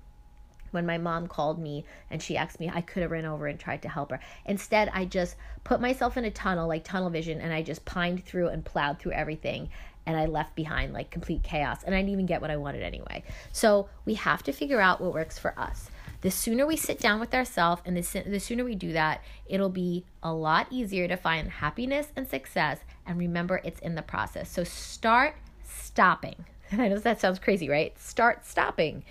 when 0.78 0.86
my 0.86 1.00
mom 1.00 1.26
called 1.26 1.58
me 1.58 1.84
and 2.12 2.22
she 2.22 2.38
asked 2.38 2.60
me, 2.60 2.70
I 2.72 2.82
could 2.82 3.02
have 3.02 3.10
ran 3.10 3.26
over 3.26 3.48
and 3.48 3.60
tried 3.60 3.82
to 3.82 3.90
help 3.90 4.12
her. 4.12 4.20
Instead, 4.46 4.92
I 4.94 5.06
just 5.06 5.36
put 5.64 5.82
myself 5.82 6.18
in 6.18 6.26
a 6.26 6.30
tunnel, 6.30 6.68
like 6.68 6.84
tunnel 6.84 7.10
vision, 7.10 7.42
and 7.42 7.52
I 7.52 7.64
just 7.64 7.84
pined 7.84 8.24
through 8.24 8.50
and 8.50 8.64
plowed 8.64 9.00
through 9.00 9.14
everything. 9.14 9.70
And 10.06 10.16
I 10.16 10.28
left 10.28 10.56
behind 10.56 10.94
like 10.94 11.10
complete 11.10 11.42
chaos. 11.42 11.84
And 11.84 11.96
I 11.96 11.98
didn't 11.98 12.12
even 12.12 12.28
get 12.28 12.42
what 12.42 12.52
I 12.52 12.58
wanted 12.58 12.84
anyway. 12.84 13.24
So 13.52 13.90
we 14.06 14.14
have 14.14 14.44
to 14.44 14.54
figure 14.54 14.80
out 14.80 15.02
what 15.02 15.14
works 15.14 15.40
for 15.40 15.58
us. 15.60 15.90
The 16.22 16.32
sooner 16.32 16.66
we 16.66 16.78
sit 16.78 17.00
down 17.00 17.20
with 17.20 17.34
ourselves 17.34 17.82
and 17.86 17.98
the, 17.98 18.24
the 18.26 18.40
sooner 18.40 18.64
we 18.64 18.76
do 18.76 18.94
that, 18.94 19.22
it'll 19.48 19.70
be 19.70 20.06
a 20.22 20.32
lot 20.32 20.68
easier 20.70 21.08
to 21.08 21.18
find 21.18 21.50
happiness 21.50 22.08
and 22.16 22.28
success. 22.28 22.80
And 23.06 23.18
remember, 23.18 23.62
it's 23.64 23.80
in 23.80 23.96
the 23.96 24.02
process. 24.04 24.50
So 24.50 24.64
start 24.64 25.36
stopping. 25.64 26.46
I 26.72 26.88
know 26.88 26.98
that 27.00 27.20
sounds 27.22 27.40
crazy, 27.40 27.70
right? 27.70 27.98
Start 28.00 28.46
stopping 28.46 29.04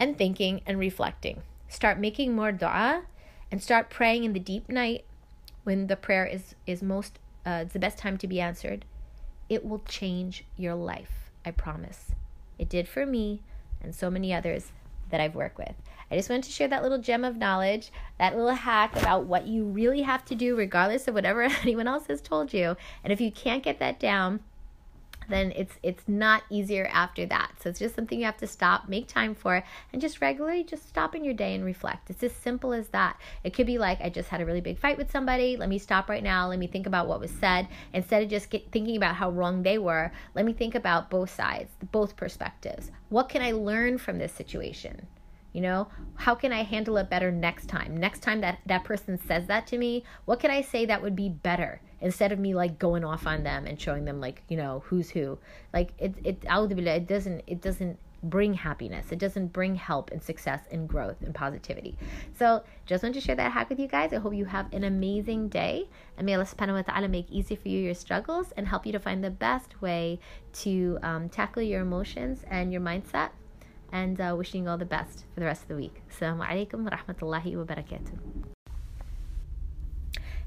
and 0.00 0.16
thinking 0.16 0.62
and 0.66 0.78
reflecting. 0.78 1.42
Start 1.68 2.00
making 2.00 2.34
more 2.34 2.50
dua 2.50 3.02
and 3.52 3.62
start 3.62 3.90
praying 3.90 4.24
in 4.24 4.32
the 4.32 4.40
deep 4.40 4.68
night 4.68 5.04
when 5.62 5.86
the 5.86 5.96
prayer 5.96 6.26
is, 6.26 6.54
is 6.66 6.82
most, 6.82 7.18
uh, 7.46 7.60
it's 7.62 7.74
the 7.74 7.78
best 7.78 7.98
time 7.98 8.16
to 8.18 8.26
be 8.26 8.40
answered. 8.40 8.86
It 9.48 9.64
will 9.64 9.80
change 9.80 10.44
your 10.56 10.74
life. 10.74 11.30
I 11.44 11.50
promise. 11.50 12.12
It 12.58 12.68
did 12.68 12.88
for 12.88 13.06
me 13.06 13.42
and 13.82 13.94
so 13.94 14.10
many 14.10 14.34
others 14.34 14.72
that 15.10 15.20
I've 15.20 15.34
worked 15.34 15.58
with. 15.58 15.74
I 16.10 16.16
just 16.16 16.28
wanted 16.28 16.44
to 16.44 16.50
share 16.50 16.68
that 16.68 16.82
little 16.82 16.98
gem 16.98 17.24
of 17.24 17.36
knowledge, 17.36 17.92
that 18.18 18.36
little 18.36 18.54
hack 18.54 18.96
about 18.96 19.26
what 19.26 19.46
you 19.46 19.64
really 19.64 20.02
have 20.02 20.24
to 20.26 20.34
do, 20.34 20.56
regardless 20.56 21.06
of 21.06 21.14
whatever 21.14 21.42
anyone 21.62 21.86
else 21.86 22.06
has 22.08 22.20
told 22.20 22.52
you. 22.52 22.76
And 23.04 23.12
if 23.12 23.20
you 23.20 23.30
can't 23.30 23.62
get 23.62 23.78
that 23.78 24.00
down, 24.00 24.40
then 25.30 25.52
it's 25.56 25.74
it's 25.82 26.04
not 26.06 26.42
easier 26.50 26.88
after 26.92 27.24
that. 27.26 27.52
So 27.60 27.70
it's 27.70 27.78
just 27.78 27.94
something 27.94 28.18
you 28.18 28.24
have 28.24 28.36
to 28.38 28.46
stop, 28.46 28.88
make 28.88 29.06
time 29.06 29.34
for, 29.34 29.62
and 29.92 30.02
just 30.02 30.20
regularly 30.20 30.64
just 30.64 30.88
stop 30.88 31.14
in 31.14 31.24
your 31.24 31.34
day 31.34 31.54
and 31.54 31.64
reflect. 31.64 32.10
It's 32.10 32.22
as 32.22 32.32
simple 32.32 32.72
as 32.72 32.88
that. 32.88 33.18
It 33.44 33.54
could 33.54 33.66
be 33.66 33.78
like 33.78 34.00
I 34.00 34.08
just 34.10 34.28
had 34.28 34.40
a 34.40 34.46
really 34.46 34.60
big 34.60 34.78
fight 34.78 34.98
with 34.98 35.10
somebody. 35.10 35.56
Let 35.56 35.68
me 35.68 35.78
stop 35.78 36.08
right 36.08 36.22
now. 36.22 36.48
Let 36.48 36.58
me 36.58 36.66
think 36.66 36.86
about 36.86 37.08
what 37.08 37.20
was 37.20 37.30
said 37.30 37.68
instead 37.92 38.22
of 38.22 38.28
just 38.28 38.50
get, 38.50 38.70
thinking 38.72 38.96
about 38.96 39.16
how 39.16 39.30
wrong 39.30 39.62
they 39.62 39.78
were. 39.78 40.12
Let 40.34 40.44
me 40.44 40.52
think 40.52 40.74
about 40.74 41.10
both 41.10 41.30
sides, 41.30 41.70
both 41.92 42.16
perspectives. 42.16 42.90
What 43.08 43.28
can 43.28 43.42
I 43.42 43.52
learn 43.52 43.98
from 43.98 44.18
this 44.18 44.32
situation? 44.32 45.06
You 45.52 45.62
know, 45.62 45.88
how 46.14 46.34
can 46.36 46.52
I 46.52 46.62
handle 46.62 46.96
it 46.98 47.10
better 47.10 47.32
next 47.32 47.66
time? 47.66 47.96
Next 47.96 48.20
time 48.20 48.40
that 48.42 48.60
that 48.66 48.84
person 48.84 49.18
says 49.26 49.46
that 49.46 49.66
to 49.68 49.78
me, 49.78 50.04
what 50.24 50.38
can 50.38 50.50
I 50.50 50.62
say 50.62 50.86
that 50.86 51.02
would 51.02 51.16
be 51.16 51.28
better 51.28 51.80
instead 52.00 52.32
of 52.32 52.38
me 52.38 52.54
like 52.54 52.78
going 52.78 53.04
off 53.04 53.26
on 53.26 53.42
them 53.42 53.66
and 53.66 53.80
showing 53.80 54.04
them 54.04 54.20
like, 54.20 54.42
you 54.48 54.56
know, 54.56 54.82
who's 54.86 55.10
who. 55.10 55.38
Like 55.72 55.92
it 55.98 56.14
it 56.24 56.44
it 56.44 57.06
doesn't 57.06 57.42
it 57.46 57.60
doesn't 57.60 57.98
bring 58.22 58.54
happiness. 58.54 59.12
It 59.12 59.18
doesn't 59.18 59.52
bring 59.52 59.76
help 59.76 60.10
and 60.10 60.22
success 60.22 60.60
and 60.70 60.88
growth 60.88 61.16
and 61.22 61.34
positivity. 61.34 61.96
So 62.38 62.62
just 62.86 63.02
want 63.02 63.14
to 63.14 63.20
share 63.20 63.34
that 63.36 63.52
hack 63.52 63.70
with 63.70 63.78
you 63.78 63.88
guys. 63.88 64.12
I 64.12 64.16
hope 64.18 64.34
you 64.34 64.44
have 64.44 64.72
an 64.72 64.84
amazing 64.84 65.48
day. 65.48 65.88
And 66.16 66.26
may 66.26 66.34
Allah 66.34 66.44
subhanahu 66.44 66.74
wa 66.74 66.82
ta'ala 66.82 67.08
make 67.08 67.30
easy 67.30 67.56
for 67.56 67.68
you 67.68 67.80
your 67.80 67.94
struggles 67.94 68.52
and 68.56 68.68
help 68.68 68.84
you 68.84 68.92
to 68.92 69.00
find 69.00 69.24
the 69.24 69.30
best 69.30 69.80
way 69.80 70.20
to 70.64 70.98
um, 71.02 71.28
tackle 71.28 71.62
your 71.62 71.80
emotions 71.80 72.44
and 72.50 72.72
your 72.72 72.82
mindset 72.82 73.30
and 73.92 74.20
uh, 74.20 74.34
wishing 74.36 74.64
you 74.64 74.70
all 74.70 74.78
the 74.78 74.84
best 74.84 75.24
for 75.34 75.40
the 75.40 75.46
rest 75.46 75.62
of 75.62 75.68
the 75.68 75.76
week. 75.76 76.02
Assalamu 76.10 76.46
alaikum 76.46 76.84
wa 76.84 76.90
rahmatullahi 76.90 77.56
wa 77.56 77.64
barakatuh. 77.64 78.59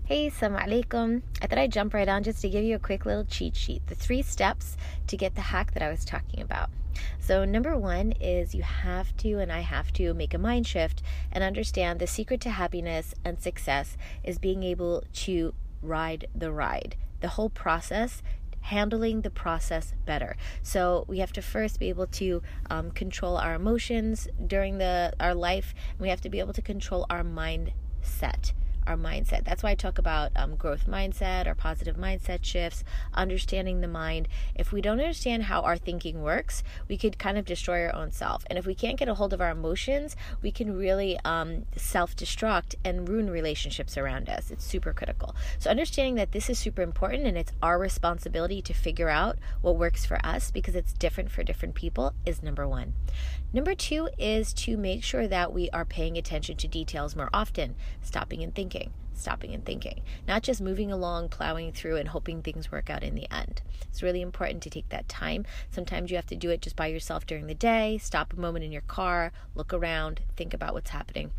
Hey, 0.06 0.30
assalamu 0.30 0.60
alaikum. 0.60 1.22
I 1.42 1.48
thought 1.48 1.58
I'd 1.58 1.72
jump 1.72 1.94
right 1.94 2.10
on 2.10 2.24
just 2.24 2.42
to 2.42 2.50
give 2.50 2.66
you 2.66 2.76
a 2.76 2.80
quick 2.80 3.06
little 3.06 3.24
cheat 3.24 3.56
sheet. 3.56 3.88
The 3.88 3.96
three 3.96 4.22
steps 4.22 4.76
to 5.08 5.16
get 5.16 5.36
the 5.36 5.40
hack 5.40 5.72
that 5.72 5.82
I 5.82 5.90
was 5.90 6.04
talking 6.04 6.42
about. 6.42 6.70
So, 7.22 7.46
number 7.46 7.78
one 7.78 8.12
is 8.20 8.54
you 8.54 8.64
have 8.64 9.16
to, 9.18 9.40
and 9.40 9.50
I 9.50 9.62
have 9.62 9.94
to, 9.94 10.14
make 10.14 10.34
a 10.34 10.38
mind 10.38 10.68
shift 10.68 11.02
and 11.32 11.42
understand 11.42 12.02
the 12.02 12.06
secret 12.06 12.42
to 12.42 12.50
happiness 12.50 13.16
and 13.24 13.42
success 13.42 13.96
is 14.26 14.40
being 14.40 14.62
able 14.62 15.06
to 15.24 15.54
ride 15.82 16.28
the 16.36 16.52
ride 16.52 16.98
the 17.22 17.30
whole 17.30 17.50
process 17.50 18.22
handling 18.60 19.22
the 19.22 19.30
process 19.30 19.94
better. 20.06 20.36
So 20.64 21.06
we 21.08 21.20
have 21.20 21.32
to 21.32 21.42
first 21.42 21.80
be 21.80 21.88
able 21.88 22.08
to 22.08 22.42
um, 22.70 22.92
control 22.92 23.38
our 23.38 23.56
emotions 23.56 24.28
during 24.48 24.80
the 24.80 25.14
our 25.22 25.34
life. 25.34 25.74
And 25.92 26.02
we 26.02 26.10
have 26.10 26.22
to 26.22 26.30
be 26.30 26.40
able 26.40 26.54
to 26.54 26.62
control 26.62 27.06
our 27.10 27.24
mindset 27.24 28.52
our 28.88 28.98
mindset. 28.98 29.44
That's 29.44 29.64
why 29.64 29.72
I 29.72 29.76
talk 29.76 29.98
about 29.98 30.32
um, 30.36 30.56
growth 30.56 30.88
mindset 30.88 31.48
or 31.48 31.56
positive 31.56 31.96
mindset 31.96 32.44
shifts, 32.44 32.84
understanding 33.14 33.82
the 33.82 33.88
mind. 33.88 34.28
If 34.56 34.72
we 34.72 34.82
don't 34.82 35.00
understand 35.00 35.44
how 35.44 35.62
our 35.62 35.78
thinking 35.78 36.22
works, 36.22 36.64
we 36.88 36.98
could 36.98 37.18
kind 37.18 37.38
of 37.38 37.46
destroy 37.46 37.84
our 37.84 37.96
own 37.96 38.12
self. 38.12 38.44
And 38.48 38.58
if 38.60 38.66
we 38.66 38.76
can't 38.76 38.98
get 38.98 39.08
a 39.08 39.16
hold 39.16 39.34
of 39.34 39.42
our 39.42 39.52
emotions, 39.52 40.16
we 40.42 40.52
can 40.52 40.78
really 40.78 41.20
um, 41.26 41.66
self 41.76 42.16
destruct 42.16 42.76
and 42.84 43.08
ruin 43.08 43.30
relationships 43.30 43.98
around 43.98 44.30
us. 44.30 44.52
It's 44.52 44.66
super 44.66 44.94
critical. 44.94 45.36
So, 45.60 45.70
understanding 45.70 46.16
that 46.16 46.32
this 46.32 46.50
is 46.50 46.60
super 46.60 46.82
important 46.82 47.26
and 47.26 47.38
it's 47.38 47.52
our 47.62 47.80
responsibility 47.80 48.62
to 48.62 48.74
figure 48.74 49.10
out 49.10 49.38
what 49.62 49.78
works 49.78 50.06
for 50.06 50.24
us 50.26 50.52
because 50.52 50.76
it's 50.76 50.94
different 50.94 51.32
for 51.32 51.44
different 51.44 51.76
people 51.76 52.14
is 52.26 52.44
number 52.44 52.68
one. 52.68 52.94
Number 53.56 53.76
two 53.76 54.10
is 54.18 54.52
to 54.54 54.78
make 54.78 55.04
sure 55.04 55.28
that 55.28 55.54
we 55.54 55.70
are 55.70 55.86
paying 55.86 56.18
attention 56.18 56.58
to 56.58 56.68
details 56.68 57.16
more 57.16 57.30
often, 57.32 57.76
stopping 58.02 58.42
and 58.42 58.54
thinking, 58.54 58.92
stopping 59.14 59.54
and 59.54 59.64
thinking, 59.64 60.02
not 60.28 60.42
just 60.42 60.60
moving 60.60 60.92
along, 60.92 61.30
plowing 61.30 61.72
through, 61.72 61.98
and 61.98 62.10
hoping 62.10 62.42
things 62.42 62.72
work 62.72 62.90
out 62.90 63.04
in 63.04 63.14
the 63.14 63.32
end. 63.32 63.62
It's 63.84 64.02
really 64.02 64.22
important 64.22 64.64
to 64.64 64.72
take 64.72 64.90
that 64.90 65.08
time. 65.08 65.46
Sometimes 65.70 66.10
you 66.10 66.16
have 66.16 66.26
to 66.26 66.36
do 66.36 66.50
it 66.50 66.64
just 66.64 66.76
by 66.76 66.88
yourself 66.88 67.28
during 67.28 67.46
the 67.46 67.54
day, 67.54 68.00
stop 68.00 68.34
a 68.34 68.40
moment 68.40 68.66
in 68.66 68.72
your 68.72 68.82
car, 68.82 69.32
look 69.54 69.72
around, 69.72 70.22
think 70.36 70.56
about 70.56 70.74
what's 70.74 70.90
happening. 70.90 71.32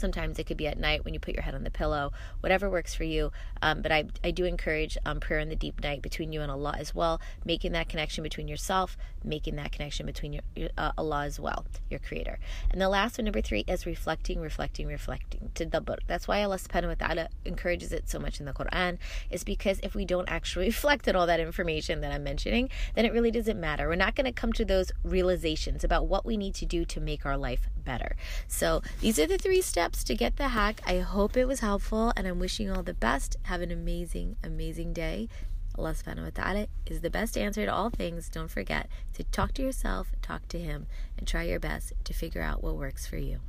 Sometimes 0.00 0.38
it 0.38 0.44
could 0.44 0.56
be 0.56 0.66
at 0.66 0.78
night 0.78 1.04
when 1.04 1.14
you 1.14 1.20
put 1.20 1.34
your 1.34 1.42
head 1.42 1.54
on 1.54 1.64
the 1.64 1.70
pillow, 1.70 2.12
whatever 2.40 2.70
works 2.70 2.94
for 2.94 3.04
you. 3.04 3.32
Um, 3.62 3.82
but 3.82 3.92
I, 3.92 4.04
I 4.24 4.30
do 4.30 4.44
encourage 4.44 4.96
um, 5.04 5.20
prayer 5.20 5.40
in 5.40 5.48
the 5.48 5.56
deep 5.56 5.82
night 5.82 6.02
between 6.02 6.32
you 6.32 6.40
and 6.40 6.50
Allah 6.50 6.74
as 6.78 6.94
well, 6.94 7.20
making 7.44 7.72
that 7.72 7.88
connection 7.88 8.22
between 8.22 8.48
yourself, 8.48 8.96
making 9.22 9.56
that 9.56 9.72
connection 9.72 10.06
between 10.06 10.32
your, 10.32 10.70
uh, 10.78 10.92
Allah 10.96 11.24
as 11.24 11.38
well, 11.38 11.66
your 11.90 12.00
creator. 12.00 12.38
And 12.70 12.80
the 12.80 12.88
last 12.88 13.18
one, 13.18 13.26
number 13.26 13.40
three, 13.40 13.64
is 13.68 13.86
reflecting, 13.86 14.40
reflecting, 14.40 14.86
reflecting. 14.86 15.50
Tadabbur. 15.54 15.98
That's 16.06 16.26
why 16.26 16.42
Allah 16.42 16.56
subhanahu 16.56 16.88
wa 16.88 17.06
ta'ala 17.06 17.28
encourages 17.44 17.92
it 17.92 18.08
so 18.08 18.18
much 18.18 18.40
in 18.40 18.46
the 18.46 18.52
Quran, 18.52 18.98
is 19.30 19.44
because 19.44 19.80
if 19.82 19.94
we 19.94 20.04
don't 20.04 20.28
actually 20.28 20.66
reflect 20.74 21.08
on 21.08 21.16
all 21.16 21.26
that 21.26 21.40
information 21.40 22.00
that 22.00 22.12
I'm 22.12 22.24
mentioning, 22.24 22.70
then 22.94 23.04
it 23.04 23.12
really 23.12 23.30
doesn't 23.30 23.60
matter. 23.60 23.88
We're 23.88 23.96
not 23.96 24.14
going 24.14 24.26
to 24.26 24.32
come 24.32 24.52
to 24.54 24.64
those 24.64 24.90
realizations 25.04 25.84
about 25.84 26.06
what 26.06 26.24
we 26.24 26.36
need 26.36 26.54
to 26.56 26.66
do 26.66 26.84
to 26.86 27.00
make 27.00 27.26
our 27.26 27.36
life 27.36 27.68
better. 27.84 28.16
So 28.48 28.82
these 29.00 29.18
are 29.18 29.26
the 29.26 29.38
three 29.38 29.60
steps 29.90 30.04
to 30.04 30.14
get 30.14 30.36
the 30.36 30.48
hack. 30.48 30.80
I 30.86 31.00
hope 31.00 31.36
it 31.36 31.46
was 31.46 31.60
helpful 31.60 32.12
and 32.16 32.26
I'm 32.26 32.38
wishing 32.38 32.66
you 32.66 32.74
all 32.74 32.82
the 32.84 32.94
best. 32.94 33.36
Have 33.44 33.60
an 33.60 33.72
amazing, 33.72 34.36
amazing 34.44 34.92
day. 34.92 35.28
Allah 35.76 35.94
subhanahu 35.94 36.24
wa 36.24 36.30
ta'ala 36.34 36.66
is 36.86 37.00
the 37.00 37.10
best 37.10 37.36
answer 37.36 37.64
to 37.66 37.72
all 37.72 37.90
things. 37.90 38.28
Don't 38.28 38.50
forget 38.50 38.88
to 39.14 39.24
talk 39.24 39.52
to 39.54 39.62
yourself, 39.62 40.12
talk 40.22 40.46
to 40.48 40.58
Him, 40.58 40.86
and 41.18 41.26
try 41.26 41.42
your 41.42 41.60
best 41.60 41.92
to 42.04 42.12
figure 42.12 42.42
out 42.42 42.62
what 42.62 42.76
works 42.76 43.06
for 43.06 43.16
you. 43.16 43.40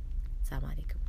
Assalamu 0.42 0.74
alaikum. 0.74 1.01